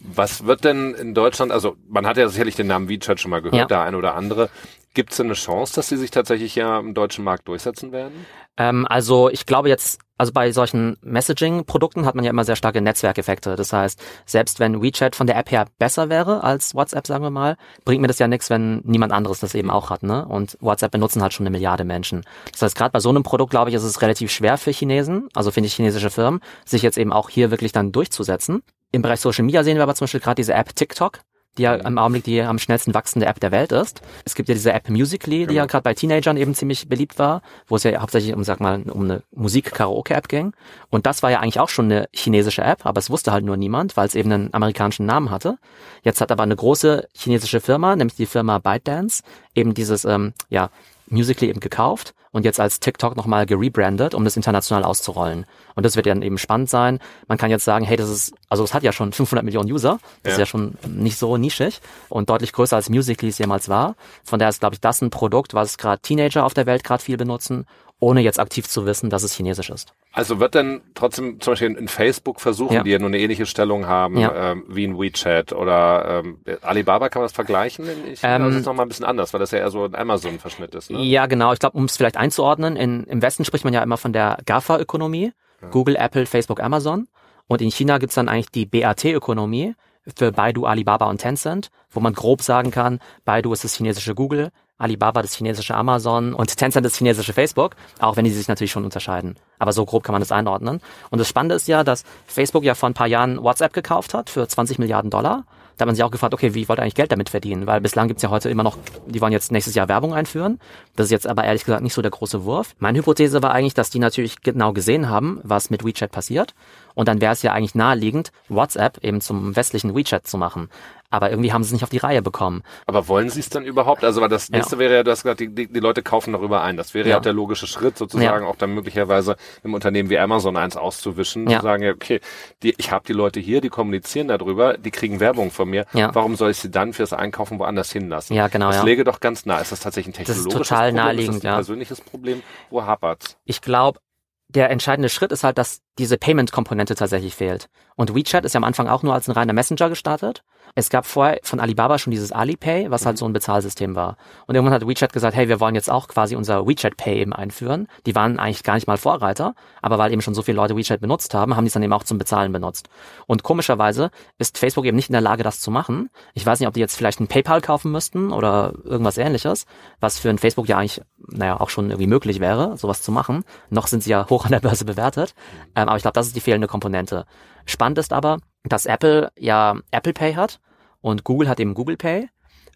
Was 0.00 0.44
wird 0.46 0.64
denn 0.64 0.94
in 0.94 1.14
Deutschland, 1.14 1.50
also 1.50 1.76
man 1.88 2.06
hat 2.06 2.16
ja 2.16 2.28
sicherlich 2.28 2.56
den 2.56 2.66
Namen 2.66 2.88
WeChat 2.88 3.20
schon 3.20 3.30
mal 3.30 3.40
gehört, 3.40 3.54
ja. 3.54 3.66
der 3.66 3.82
ein 3.82 3.94
oder 3.94 4.14
andere. 4.14 4.50
Gibt 4.92 5.12
es 5.12 5.20
eine 5.20 5.32
Chance, 5.32 5.74
dass 5.74 5.88
sie 5.88 5.96
sich 5.96 6.12
tatsächlich 6.12 6.54
ja 6.54 6.78
im 6.78 6.94
deutschen 6.94 7.24
Markt 7.24 7.48
durchsetzen 7.48 7.90
werden? 7.90 8.26
Ähm, 8.56 8.86
also 8.88 9.28
ich 9.28 9.46
glaube 9.46 9.68
jetzt, 9.68 9.98
also 10.16 10.32
bei 10.32 10.52
solchen 10.52 10.96
Messaging-Produkten 11.02 12.06
hat 12.06 12.14
man 12.14 12.24
ja 12.24 12.30
immer 12.30 12.44
sehr 12.44 12.54
starke 12.54 12.80
Netzwerkeffekte. 12.80 13.56
Das 13.56 13.72
heißt, 13.72 14.00
selbst 14.26 14.60
wenn 14.60 14.80
WeChat 14.80 15.16
von 15.16 15.26
der 15.26 15.36
App 15.36 15.50
her 15.50 15.66
besser 15.78 16.08
wäre 16.10 16.44
als 16.44 16.74
WhatsApp, 16.74 17.08
sagen 17.08 17.24
wir 17.24 17.30
mal, 17.30 17.56
bringt 17.84 18.02
mir 18.02 18.06
das 18.06 18.20
ja 18.20 18.28
nichts, 18.28 18.50
wenn 18.50 18.82
niemand 18.84 19.12
anderes 19.12 19.40
das 19.40 19.56
eben 19.56 19.70
auch 19.70 19.90
hat. 19.90 20.04
Ne? 20.04 20.24
Und 20.26 20.56
WhatsApp 20.60 20.92
benutzen 20.92 21.22
halt 21.22 21.32
schon 21.32 21.44
eine 21.44 21.50
Milliarde 21.50 21.84
Menschen. 21.84 22.22
Das 22.52 22.62
heißt, 22.62 22.76
gerade 22.76 22.92
bei 22.92 23.00
so 23.00 23.08
einem 23.08 23.24
Produkt, 23.24 23.50
glaube 23.50 23.70
ich, 23.70 23.76
ist 23.76 23.82
es 23.82 24.00
relativ 24.00 24.30
schwer 24.30 24.58
für 24.58 24.70
Chinesen, 24.70 25.28
also 25.34 25.50
finde 25.50 25.66
ich 25.66 25.74
chinesische 25.74 26.10
Firmen, 26.10 26.40
sich 26.64 26.82
jetzt 26.82 26.98
eben 26.98 27.12
auch 27.12 27.30
hier 27.30 27.50
wirklich 27.50 27.72
dann 27.72 27.90
durchzusetzen. 27.90 28.62
Im 28.94 29.02
Bereich 29.02 29.18
Social 29.18 29.44
Media 29.44 29.64
sehen 29.64 29.76
wir 29.76 29.82
aber 29.82 29.96
zum 29.96 30.04
Beispiel 30.04 30.20
gerade 30.20 30.36
diese 30.36 30.54
App 30.54 30.72
TikTok, 30.72 31.18
die 31.58 31.62
ja 31.62 31.74
im 31.74 31.98
Augenblick 31.98 32.22
die 32.22 32.40
am 32.40 32.60
schnellsten 32.60 32.94
wachsende 32.94 33.26
App 33.26 33.40
der 33.40 33.50
Welt 33.50 33.72
ist. 33.72 34.02
Es 34.24 34.36
gibt 34.36 34.48
ja 34.48 34.54
diese 34.54 34.72
App 34.72 34.88
Musically, 34.88 35.48
die 35.48 35.54
ja 35.54 35.66
gerade 35.66 35.82
bei 35.82 35.94
Teenagern 35.94 36.36
eben 36.36 36.54
ziemlich 36.54 36.88
beliebt 36.88 37.18
war, 37.18 37.42
wo 37.66 37.74
es 37.74 37.82
ja 37.82 38.00
hauptsächlich 38.00 38.32
um, 38.36 38.44
sag 38.44 38.60
mal, 38.60 38.82
um 38.82 39.02
eine 39.02 39.24
Musik-Karaoke-App 39.32 40.28
ging. 40.28 40.52
Und 40.90 41.06
das 41.06 41.24
war 41.24 41.32
ja 41.32 41.40
eigentlich 41.40 41.58
auch 41.58 41.70
schon 41.70 41.86
eine 41.86 42.08
chinesische 42.14 42.62
App, 42.62 42.86
aber 42.86 43.00
es 43.00 43.10
wusste 43.10 43.32
halt 43.32 43.44
nur 43.44 43.56
niemand, 43.56 43.96
weil 43.96 44.06
es 44.06 44.14
eben 44.14 44.30
einen 44.30 44.54
amerikanischen 44.54 45.06
Namen 45.06 45.32
hatte. 45.32 45.58
Jetzt 46.04 46.20
hat 46.20 46.30
aber 46.30 46.44
eine 46.44 46.54
große 46.54 47.08
chinesische 47.16 47.60
Firma, 47.60 47.96
nämlich 47.96 48.14
die 48.14 48.26
Firma 48.26 48.60
ByteDance, 48.60 49.24
eben 49.56 49.74
dieses, 49.74 50.04
ähm, 50.04 50.34
ja, 50.50 50.70
Musically 51.08 51.50
eben 51.50 51.58
gekauft 51.58 52.14
und 52.34 52.44
jetzt 52.44 52.58
als 52.58 52.80
TikTok 52.80 53.16
nochmal 53.16 53.46
gerebrandet, 53.46 54.12
um 54.12 54.24
das 54.24 54.36
international 54.36 54.82
auszurollen. 54.82 55.46
Und 55.76 55.86
das 55.86 55.94
wird 55.94 56.06
dann 56.06 56.20
eben 56.20 56.36
spannend 56.36 56.68
sein. 56.68 56.98
Man 57.28 57.38
kann 57.38 57.48
jetzt 57.48 57.64
sagen, 57.64 57.84
hey, 57.84 57.96
das 57.96 58.10
ist, 58.10 58.34
also 58.48 58.64
es 58.64 58.74
hat 58.74 58.82
ja 58.82 58.92
schon 58.92 59.12
500 59.14 59.44
Millionen 59.44 59.70
User. 59.70 60.00
Das 60.24 60.30
ja. 60.30 60.32
ist 60.32 60.38
ja 60.40 60.46
schon 60.46 60.76
nicht 60.88 61.16
so 61.16 61.36
nischig 61.36 61.80
und 62.08 62.28
deutlich 62.28 62.52
größer 62.52 62.74
als 62.74 62.90
Musically 62.90 63.30
es 63.30 63.38
jemals 63.38 63.68
war. 63.68 63.94
Von 64.24 64.40
daher 64.40 64.50
ist, 64.50 64.58
glaube 64.58 64.74
ich, 64.74 64.80
das 64.80 65.00
ein 65.00 65.10
Produkt, 65.10 65.54
was 65.54 65.78
gerade 65.78 66.02
Teenager 66.02 66.44
auf 66.44 66.54
der 66.54 66.66
Welt 66.66 66.82
gerade 66.82 67.02
viel 67.02 67.16
benutzen 67.16 67.66
ohne 68.00 68.20
jetzt 68.20 68.38
aktiv 68.38 68.68
zu 68.68 68.86
wissen, 68.86 69.08
dass 69.08 69.22
es 69.22 69.34
chinesisch 69.34 69.70
ist. 69.70 69.94
Also 70.12 70.40
wird 70.40 70.54
denn 70.54 70.82
trotzdem 70.94 71.40
zum 71.40 71.52
Beispiel 71.52 71.74
in 71.74 71.88
Facebook 71.88 72.40
versuchen, 72.40 72.74
ja. 72.74 72.82
die 72.82 72.90
ja 72.90 72.98
nur 72.98 73.08
eine 73.08 73.18
ähnliche 73.18 73.46
Stellung 73.46 73.86
haben 73.86 74.18
ja. 74.18 74.52
ähm, 74.52 74.64
wie 74.68 74.84
in 74.84 74.98
WeChat 74.98 75.52
oder 75.52 76.22
ähm, 76.24 76.38
Alibaba, 76.62 77.08
kann 77.08 77.20
man 77.20 77.26
das 77.26 77.32
vergleichen? 77.32 77.86
China 78.14 78.36
ähm, 78.36 78.48
ist 78.50 78.56
es 78.56 78.66
nochmal 78.66 78.86
ein 78.86 78.88
bisschen 78.88 79.06
anders, 79.06 79.32
weil 79.32 79.40
das 79.40 79.52
ja 79.52 79.58
eher 79.58 79.70
so 79.70 79.84
ein 79.84 79.94
Amazon-Verschnitt 79.94 80.74
ist. 80.74 80.90
Ne? 80.90 81.02
Ja, 81.02 81.26
genau. 81.26 81.52
Ich 81.52 81.58
glaube, 81.58 81.78
um 81.78 81.84
es 81.84 81.96
vielleicht 81.96 82.16
einzuordnen, 82.16 82.76
in, 82.76 83.04
im 83.04 83.22
Westen 83.22 83.44
spricht 83.44 83.64
man 83.64 83.72
ja 83.72 83.82
immer 83.82 83.96
von 83.96 84.12
der 84.12 84.38
GAFA-Ökonomie, 84.44 85.32
ja. 85.62 85.68
Google, 85.68 85.96
Apple, 85.96 86.26
Facebook, 86.26 86.60
Amazon. 86.60 87.08
Und 87.46 87.62
in 87.62 87.70
China 87.70 87.98
gibt's 87.98 88.14
dann 88.14 88.28
eigentlich 88.28 88.50
die 88.50 88.66
BAT-Ökonomie 88.66 89.74
für 90.16 90.32
Baidu, 90.32 90.66
Alibaba 90.66 91.08
und 91.08 91.18
Tencent, 91.18 91.70
wo 91.90 92.00
man 92.00 92.12
grob 92.12 92.42
sagen 92.42 92.70
kann, 92.70 93.00
Baidu 93.24 93.52
ist 93.52 93.64
das 93.64 93.74
chinesische 93.74 94.14
Google, 94.14 94.50
Alibaba 94.78 95.22
das 95.22 95.34
chinesische 95.34 95.74
Amazon 95.74 96.34
und 96.34 96.56
Tencent 96.56 96.84
das 96.84 96.96
chinesische 96.96 97.32
Facebook, 97.32 97.76
auch 98.00 98.16
wenn 98.16 98.24
die 98.24 98.32
sich 98.32 98.48
natürlich 98.48 98.72
schon 98.72 98.84
unterscheiden. 98.84 99.36
Aber 99.58 99.72
so 99.72 99.84
grob 99.84 100.02
kann 100.02 100.12
man 100.12 100.22
das 100.22 100.32
einordnen. 100.32 100.80
Und 101.10 101.18
das 101.18 101.28
Spannende 101.28 101.54
ist 101.54 101.68
ja, 101.68 101.84
dass 101.84 102.04
Facebook 102.26 102.64
ja 102.64 102.74
vor 102.74 102.88
ein 102.88 102.94
paar 102.94 103.06
Jahren 103.06 103.42
WhatsApp 103.42 103.72
gekauft 103.72 104.14
hat 104.14 104.30
für 104.30 104.46
20 104.46 104.78
Milliarden 104.78 105.10
Dollar. 105.10 105.44
Da 105.76 105.82
hat 105.82 105.86
man 105.86 105.96
sich 105.96 106.04
auch 106.04 106.10
gefragt, 106.10 106.34
okay, 106.34 106.54
wie 106.54 106.68
wollt 106.68 106.78
ihr 106.78 106.82
eigentlich 106.82 106.94
Geld 106.94 107.10
damit 107.10 107.28
verdienen? 107.30 107.66
Weil 107.66 107.80
bislang 107.80 108.06
gibt's 108.06 108.22
ja 108.22 108.30
heute 108.30 108.48
immer 108.48 108.62
noch, 108.62 108.78
die 109.06 109.20
wollen 109.20 109.32
jetzt 109.32 109.50
nächstes 109.50 109.74
Jahr 109.74 109.88
Werbung 109.88 110.14
einführen. 110.14 110.60
Das 110.94 111.06
ist 111.06 111.10
jetzt 111.10 111.26
aber 111.26 111.44
ehrlich 111.44 111.64
gesagt 111.64 111.82
nicht 111.82 111.94
so 111.94 112.02
der 112.02 112.12
große 112.12 112.44
Wurf. 112.44 112.76
Meine 112.78 112.98
Hypothese 112.98 113.42
war 113.42 113.50
eigentlich, 113.50 113.74
dass 113.74 113.90
die 113.90 113.98
natürlich 113.98 114.42
genau 114.42 114.72
gesehen 114.72 115.08
haben, 115.08 115.40
was 115.42 115.70
mit 115.70 115.84
WeChat 115.84 116.12
passiert. 116.12 116.54
Und 116.94 117.08
dann 117.08 117.20
wäre 117.20 117.32
es 117.32 117.42
ja 117.42 117.52
eigentlich 117.52 117.74
naheliegend, 117.74 118.30
WhatsApp 118.48 118.98
eben 119.02 119.20
zum 119.20 119.56
westlichen 119.56 119.96
WeChat 119.96 120.28
zu 120.28 120.38
machen. 120.38 120.68
Aber 121.14 121.30
irgendwie 121.30 121.52
haben 121.52 121.62
sie 121.62 121.68
es 121.68 121.72
nicht 121.72 121.84
auf 121.84 121.90
die 121.90 121.98
Reihe 121.98 122.22
bekommen. 122.22 122.64
Aber 122.86 123.06
wollen 123.06 123.30
sie 123.30 123.38
es 123.38 123.48
dann 123.48 123.64
überhaupt? 123.64 124.02
Also 124.02 124.20
weil 124.20 124.28
das 124.28 124.50
nächste 124.50 124.74
ja. 124.74 124.80
wäre 124.80 124.94
ja, 124.96 125.02
du 125.04 125.12
hast 125.12 125.22
gesagt, 125.22 125.38
die, 125.38 125.48
die, 125.48 125.72
die 125.72 125.78
Leute 125.78 126.02
kaufen 126.02 126.32
darüber 126.32 126.62
ein. 126.62 126.76
Das 126.76 126.92
wäre 126.92 127.06
ja, 127.06 127.12
ja 127.12 127.18
auch 127.18 127.22
der 127.22 127.32
logische 127.32 127.68
Schritt, 127.68 127.96
sozusagen 127.96 128.44
ja. 128.44 128.50
auch 128.50 128.56
dann 128.56 128.74
möglicherweise 128.74 129.36
im 129.62 129.74
Unternehmen 129.74 130.10
wie 130.10 130.18
Amazon 130.18 130.56
eins 130.56 130.76
auszuwischen, 130.76 131.48
ja. 131.48 131.60
zu 131.60 131.62
sagen, 131.62 131.84
ja, 131.84 131.92
okay, 131.92 132.20
die, 132.64 132.74
ich 132.78 132.90
habe 132.90 133.04
die 133.06 133.12
Leute 133.12 133.38
hier, 133.38 133.60
die 133.60 133.68
kommunizieren 133.68 134.26
darüber, 134.26 134.76
die 134.76 134.90
kriegen 134.90 135.20
Werbung 135.20 135.52
von 135.52 135.70
mir. 135.70 135.86
Ja. 135.92 136.12
Warum 136.12 136.34
soll 136.34 136.50
ich 136.50 136.58
sie 136.58 136.70
dann 136.70 136.92
fürs 136.92 137.12
Einkaufen 137.12 137.60
woanders 137.60 137.92
hinlassen? 137.92 138.34
Ja, 138.34 138.48
genau. 138.48 138.66
Das 138.66 138.78
ja. 138.78 138.82
lege 138.82 139.04
doch 139.04 139.20
ganz 139.20 139.46
nah. 139.46 139.60
Ist 139.60 139.70
das 139.70 139.78
tatsächlich 139.78 140.14
ein 140.14 140.16
technologisches 140.16 140.52
das 140.52 140.62
ist 140.62 140.68
total 140.68 140.88
Problem? 140.88 141.04
naheliegend, 141.04 141.34
ist 141.36 141.36
das 141.36 141.44
ein 141.44 141.52
ja. 141.52 141.54
persönliches 141.54 142.00
Problem? 142.00 142.42
Wo 142.70 142.82
hapert's? 142.82 143.36
Ich 143.44 143.60
glaube, 143.60 144.00
der 144.48 144.70
entscheidende 144.70 145.08
Schritt 145.08 145.32
ist 145.32 145.44
halt, 145.44 145.58
dass 145.58 145.80
diese 145.98 146.18
Payment-Komponente 146.18 146.94
tatsächlich 146.94 147.34
fehlt. 147.34 147.68
Und 147.96 148.14
WeChat 148.14 148.44
ist 148.44 148.54
ja 148.54 148.58
am 148.58 148.64
Anfang 148.64 148.88
auch 148.88 149.02
nur 149.02 149.14
als 149.14 149.28
ein 149.28 149.32
reiner 149.32 149.52
Messenger 149.52 149.88
gestartet. 149.88 150.44
Es 150.74 150.90
gab 150.90 151.06
vorher 151.06 151.38
von 151.42 151.60
Alibaba 151.60 151.98
schon 151.98 152.10
dieses 152.10 152.32
Alipay, 152.32 152.90
was 152.90 153.06
halt 153.06 153.16
mhm. 153.16 153.18
so 153.18 153.24
ein 153.26 153.32
Bezahlsystem 153.32 153.94
war. 153.94 154.16
Und 154.46 154.56
irgendwann 154.56 154.74
hat 154.74 154.86
WeChat 154.86 155.12
gesagt, 155.12 155.36
hey, 155.36 155.48
wir 155.48 155.60
wollen 155.60 155.76
jetzt 155.76 155.90
auch 155.90 156.08
quasi 156.08 156.34
unser 156.34 156.66
WeChat 156.66 156.96
Pay 156.96 157.20
eben 157.20 157.32
einführen. 157.32 157.86
Die 158.06 158.14
waren 158.14 158.40
eigentlich 158.40 158.64
gar 158.64 158.74
nicht 158.74 158.88
mal 158.88 158.96
Vorreiter, 158.96 159.54
aber 159.82 159.98
weil 159.98 160.12
eben 160.12 160.22
schon 160.22 160.34
so 160.34 160.42
viele 160.42 160.56
Leute 160.56 160.76
WeChat 160.76 161.00
benutzt 161.00 161.32
haben, 161.34 161.54
haben 161.54 161.64
die 161.64 161.68
es 161.68 161.74
dann 161.74 161.82
eben 161.82 161.92
auch 161.92 162.02
zum 162.02 162.18
Bezahlen 162.18 162.50
benutzt. 162.50 162.88
Und 163.26 163.44
komischerweise 163.44 164.10
ist 164.38 164.58
Facebook 164.58 164.84
eben 164.84 164.96
nicht 164.96 165.10
in 165.10 165.14
der 165.14 165.20
Lage, 165.20 165.44
das 165.44 165.60
zu 165.60 165.70
machen. 165.70 166.10
Ich 166.32 166.44
weiß 166.44 166.58
nicht, 166.58 166.66
ob 166.66 166.74
die 166.74 166.80
jetzt 166.80 166.96
vielleicht 166.96 167.20
ein 167.20 167.28
PayPal 167.28 167.60
kaufen 167.60 167.92
müssten 167.92 168.32
oder 168.32 168.74
irgendwas 168.82 169.18
ähnliches, 169.18 169.66
was 170.00 170.18
für 170.18 170.30
ein 170.30 170.38
Facebook 170.38 170.68
ja 170.68 170.78
eigentlich, 170.78 171.02
naja, 171.28 171.60
auch 171.60 171.70
schon 171.70 171.90
irgendwie 171.90 172.06
möglich 172.06 172.40
wäre, 172.40 172.76
sowas 172.76 173.02
zu 173.02 173.12
machen. 173.12 173.44
Noch 173.70 173.86
sind 173.86 174.02
sie 174.02 174.10
ja 174.10 174.28
hoch 174.28 174.44
an 174.44 174.52
der 174.52 174.60
Börse 174.60 174.84
bewertet. 174.84 175.34
Ähm, 175.74 175.88
aber 175.88 175.96
ich 175.96 176.02
glaube, 176.02 176.14
das 176.14 176.26
ist 176.26 176.36
die 176.36 176.40
fehlende 176.40 176.66
Komponente. 176.66 177.26
Spannend 177.66 177.98
ist 177.98 178.12
aber, 178.12 178.38
dass 178.64 178.86
Apple 178.86 179.30
ja 179.38 179.76
Apple 179.90 180.12
Pay 180.12 180.34
hat 180.34 180.60
und 181.00 181.24
Google 181.24 181.48
hat 181.48 181.60
eben 181.60 181.74
Google 181.74 181.96
Pay. 181.96 182.28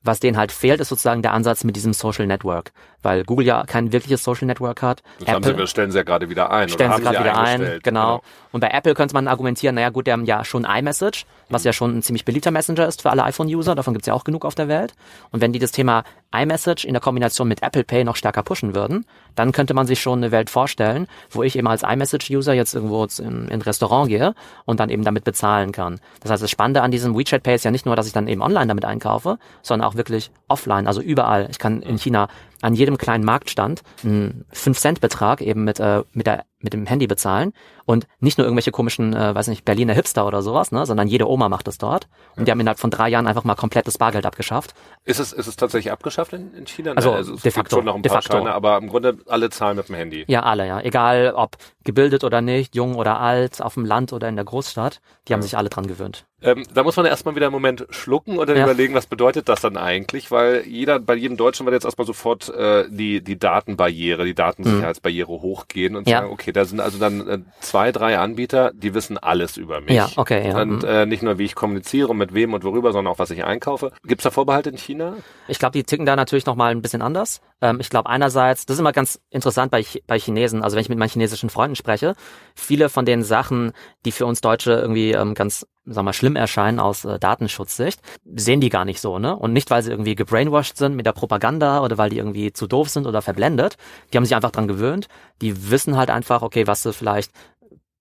Was 0.03 0.21
denen 0.21 0.37
halt 0.37 0.53
fehlt, 0.53 0.81
ist 0.81 0.89
sozusagen 0.89 1.23
der 1.23 1.33
Ansatz 1.33 1.65
mit 1.65 1.75
diesem 1.75 1.93
Social 1.93 2.27
Network, 2.27 2.73
weil 3.03 3.25
Google 3.25 3.47
ja 3.47 3.65
kein 3.65 3.93
wirkliches 3.93 4.23
Social 4.23 4.47
Network 4.47 4.83
hat. 4.83 5.03
Das 5.21 5.37
Apple, 5.37 5.57
sie, 5.57 5.67
stellen 5.67 5.91
sie 5.91 5.99
ja 5.99 6.05
gerade 6.05 6.29
wieder 6.29 6.51
ein. 6.51 6.69
Stellen 6.69 6.93
sie 6.93 7.03
gerade 7.03 7.21
wieder 7.21 7.39
ein, 7.39 7.61
genau. 7.61 7.81
genau. 7.83 8.23
Und 8.51 8.61
bei 8.61 8.69
Apple 8.69 8.95
könnte 8.95 9.15
man 9.15 9.29
argumentieren, 9.29 9.75
naja 9.75 9.91
gut, 9.91 10.07
die 10.07 10.13
haben 10.13 10.25
ja 10.25 10.45
schon 10.45 10.65
iMessage, 10.65 11.27
was 11.49 11.65
ja 11.65 11.73
schon 11.73 11.99
ein 11.99 12.03
ziemlich 12.03 12.25
beliebter 12.25 12.51
Messenger 12.51 12.87
ist 12.87 13.03
für 13.03 13.11
alle 13.11 13.25
iPhone-User, 13.25 13.75
davon 13.75 13.95
gibt's 13.95 14.07
ja 14.07 14.15
auch 14.15 14.25
genug 14.25 14.45
auf 14.45 14.55
der 14.55 14.69
Welt. 14.69 14.95
Und 15.31 15.41
wenn 15.41 15.53
die 15.53 15.59
das 15.59 15.71
Thema 15.71 16.05
iMessage 16.35 16.85
in 16.85 16.93
der 16.93 17.01
Kombination 17.01 17.49
mit 17.49 17.63
Apple 17.63 17.85
Pay 17.85 18.05
noch 18.05 18.17
stärker 18.17 18.43
pushen 18.43 18.75
würden, 18.75 19.07
dann 19.35 19.53
könnte 19.53 19.75
man 19.75 19.87
sich 19.87 20.01
schon 20.01 20.19
eine 20.19 20.33
Welt 20.33 20.51
vorstellen, 20.51 21.07
wo 21.31 21.43
ich 21.43 21.57
eben 21.57 21.69
als 21.69 21.83
iMessage-User 21.83 22.53
jetzt 22.53 22.75
irgendwo 22.75 23.07
in, 23.19 23.49
in 23.49 23.63
Restaurant 23.63 24.09
gehe 24.09 24.35
und 24.65 24.81
dann 24.81 24.91
eben 24.91 25.05
damit 25.05 25.25
bezahlen 25.25 25.73
kann. 25.73 26.01
Das 26.21 26.31
heißt, 26.31 26.43
das 26.43 26.51
Spannende 26.51 26.83
an 26.83 26.91
diesem 26.91 27.17
WeChat 27.17 27.43
Pay 27.43 27.55
ist 27.55 27.65
ja 27.65 27.71
nicht 27.71 27.87
nur, 27.87 27.97
dass 27.97 28.07
ich 28.07 28.13
dann 28.13 28.29
eben 28.29 28.43
online 28.43 28.67
damit 28.67 28.85
einkaufe, 28.85 29.39
sondern 29.63 29.89
auch 29.89 29.95
wirklich 29.95 30.31
offline, 30.49 30.87
also 30.87 31.01
überall. 31.01 31.49
Ich 31.51 31.59
kann 31.59 31.83
in 31.83 31.99
China 31.99 32.29
an 32.61 32.75
jedem 32.75 32.99
kleinen 32.99 33.25
Marktstand 33.25 33.83
einen 34.05 34.45
5-Cent-Betrag 34.53 35.41
eben 35.41 35.65
mit, 35.65 35.81
äh, 35.81 36.03
mit, 36.13 36.27
der, 36.27 36.45
mit 36.61 36.73
dem 36.73 36.87
Handy 36.87 37.07
bezahlen 37.07 37.53
und 37.85 38.07
nicht 38.21 38.39
nur 38.39 38.47
irgendwelche 38.47 38.71
komischen, 38.71 39.15
äh, 39.15 39.35
weiß 39.35 39.49
nicht, 39.49 39.65
Berliner 39.65 39.95
Hipster 39.95 40.27
oder 40.27 40.43
sowas, 40.43 40.73
ne, 40.73 40.87
sondern 40.87 41.09
jede 41.09 41.29
Oma 41.29 41.49
macht 41.49 41.67
das 41.67 41.79
dort 41.79 42.09
und 42.37 42.47
die 42.47 42.51
haben 42.51 42.61
innerhalb 42.61 42.79
von 42.79 42.91
drei 42.91 43.09
Jahren 43.09 43.27
einfach 43.27 43.45
mal 43.45 43.55
komplett 43.55 43.87
das 43.87 43.99
Bargeld 43.99 44.27
abgeschafft. 44.27 44.75
Ist 45.05 45.21
es, 45.21 45.33
ist 45.33 45.47
es 45.47 45.57
tatsächlich 45.57 45.93
abgeschafft 45.93 46.33
in, 46.33 46.53
in 46.55 46.67
China? 46.67 46.93
Also, 46.93 47.13
also 47.13 47.35
es 47.35 47.43
de 47.43 47.53
facto, 47.53 47.77
schon 47.77 47.85
noch 47.85 47.95
ein 47.95 48.03
paar 48.03 48.23
Scheine, 48.23 48.53
aber 48.53 48.79
im 48.79 48.89
Grunde 48.89 49.19
alle 49.27 49.51
zahlen 49.51 49.77
mit 49.77 49.89
dem 49.89 49.95
Handy. 49.95 50.25
Ja, 50.29 50.43
alle, 50.43 50.67
ja. 50.67 50.81
Egal 50.81 51.33
ob 51.35 51.57
gebildet 51.85 52.25
oder 52.25 52.43
nicht, 52.43 52.75
jung 52.75 52.97
oder 52.97 53.21
alt, 53.21 53.63
auf 53.63 53.75
dem 53.75 53.87
Land 53.87 54.13
oder 54.13 54.29
in 54.29 54.37
der 54.37 54.45
Großstadt, 54.45 55.01
die 55.27 55.31
ja. 55.31 55.37
haben 55.37 55.43
sich 55.43 55.57
alle 55.57 55.71
dran 55.71 55.87
gewöhnt. 55.87 56.27
Ähm, 56.41 56.65
da 56.73 56.85
muss 56.85 56.97
man 56.97 57.05
erstmal 57.07 57.35
wieder 57.35 57.47
einen 57.47 57.55
Moment 57.55 57.87
schlucken 57.91 58.39
und 58.39 58.49
dann 58.49 58.57
ja. 58.57 58.65
überlegen, 58.65 58.95
was 58.95 59.07
bedeutet 59.07 59.49
das 59.49 59.63
dann 59.63 59.77
eigentlich, 59.77 60.31
weil 60.31 60.65
jeder, 60.67 61.01
bei 61.01 61.15
jedem 61.15 61.37
Deutschen 61.37 61.67
wird 61.67 61.75
jetzt 61.75 61.85
erstmal 61.85 62.07
sofort 62.07 62.49
äh, 62.51 62.85
die, 62.89 63.25
die 63.25 63.39
Datenbarriere, 63.39 64.25
die 64.25 64.35
Datensicherheitsbarriere 64.35 65.33
mhm. 65.33 65.43
hochgehen 65.43 65.97
und 65.97 66.07
ja. 66.07 66.21
sagen, 66.21 66.31
okay, 66.31 66.48
da 66.53 66.65
sind 66.65 66.81
also 66.81 66.99
dann 66.99 67.29
äh, 67.29 67.39
zwei, 67.61 67.93
drei 67.93 68.19
Anbieter, 68.19 68.73
die 68.75 68.95
wissen 68.95 69.19
alles 69.19 69.57
über 69.57 69.81
mich. 69.81 69.93
Ja, 69.93 70.09
okay. 70.17 70.49
Ja. 70.49 70.61
Und 70.61 70.83
mhm. 70.83 70.89
äh, 70.89 71.07
nicht 71.07 71.23
nur, 71.23 71.39
wie 71.39 71.45
ich 71.45 71.55
kommuniziere 71.55 72.15
mit 72.15 72.35
wem 72.35 72.55
und 72.55 72.65
worüber, 72.65 72.93
sondern 72.93 73.13
auch, 73.13 73.19
was 73.19 73.31
ich 73.31 73.45
einkaufe. 73.45 73.93
Gibt 74.05 74.21
es 74.21 74.25
da 74.25 74.31
Vorbehalte 74.31 74.71
in 74.71 74.79
China? 74.79 75.15
Ich 75.47 75.59
glaube, 75.59 75.73
die 75.73 75.85
ticken 75.85 76.07
da 76.07 76.17
natürlich 76.17 76.47
nochmal 76.47 76.73
ein 76.73 76.83
bisschen 76.83 77.03
anders. 77.03 77.41
Ähm, 77.61 77.79
ich 77.81 77.91
glaube 77.91 78.09
einerseits, 78.09 78.67
das 78.67 78.77
ist 78.77 78.81
immer 78.81 78.93
ganz 78.93 79.21
interessant 79.31 79.71
bei, 79.71 79.85
bei 80.07 80.19
Chinesen, 80.19 80.63
also 80.63 80.77
wenn 80.77 80.83
ich 80.83 80.89
mit 80.89 80.99
meinen 80.99 81.11
chinesischen 81.11 81.51
Freunden 81.51 81.77
spreche, 81.77 82.15
viele 82.55 82.89
von 82.89 83.05
den 83.05 83.23
Sachen, 83.23 83.73
die 84.05 84.13
für 84.13 84.27
uns 84.27 84.41
Deutsche 84.41 84.73
irgendwie 84.73 85.13
ähm, 85.13 85.35
ganz 85.35 85.67
sag 85.89 86.05
mal, 86.05 86.13
schlimm 86.13 86.37
erscheinen 86.37 86.81
aus 86.81 87.05
äh, 87.05 87.19
Datenschutzsicht, 87.19 88.01
sehen 88.35 88.61
die 88.61 88.69
gar 88.69 88.85
nicht 88.85 89.01
so, 89.01 89.19
ne? 89.19 89.37
Und 89.37 89.53
nicht, 89.53 89.71
weil 89.71 89.83
sie 89.83 89.91
irgendwie 89.91 90.15
gebrainwashed 90.15 90.77
sind 90.77 90.95
mit 90.95 91.07
der 91.07 91.13
Propaganda 91.13 91.83
oder 91.83 91.99
weil 91.99 92.11
die 92.11 92.19
irgendwie 92.19 92.53
zu 92.53 92.67
doof 92.67 92.89
sind 92.89 93.07
oder 93.07 93.23
verblendet. 93.23 93.77
Die 94.13 94.17
haben 94.17 94.25
sich 94.25 94.35
einfach 94.35 94.51
dran 94.51 94.69
gewöhnt. 94.69 95.09
Die 95.41 95.71
wissen 95.71 95.97
halt 95.97 96.11
einfach, 96.11 96.43
okay, 96.43 96.67
was 96.67 96.83
sie 96.83 96.93
vielleicht 96.93 97.33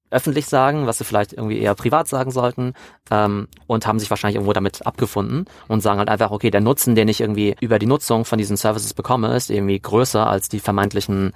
öffentlich 0.10 0.46
sagen, 0.46 0.88
was 0.88 1.00
sie 1.00 1.04
vielleicht 1.04 1.34
irgendwie 1.34 1.60
eher 1.60 1.76
privat 1.76 2.08
sagen 2.08 2.32
sollten 2.32 2.74
ähm, 3.12 3.48
und 3.68 3.86
haben 3.86 4.00
sich 4.00 4.10
wahrscheinlich 4.10 4.36
irgendwo 4.36 4.54
damit 4.54 4.86
abgefunden 4.86 5.46
und 5.68 5.82
sagen 5.82 6.00
halt 6.00 6.10
einfach, 6.10 6.32
okay, 6.32 6.50
der 6.50 6.62
Nutzen, 6.62 6.96
den 6.96 7.10
ich 7.10 7.20
irgendwie 7.20 7.56
über 7.60 7.78
die 7.78 7.88
Nutzung 7.88 8.24
von 8.24 8.38
diesen 8.38 8.56
Services 8.56 8.94
bekomme, 8.94 9.36
ist 9.36 9.50
irgendwie 9.50 9.80
größer 9.80 10.26
als 10.26 10.48
die 10.48 10.60
vermeintlichen, 10.60 11.34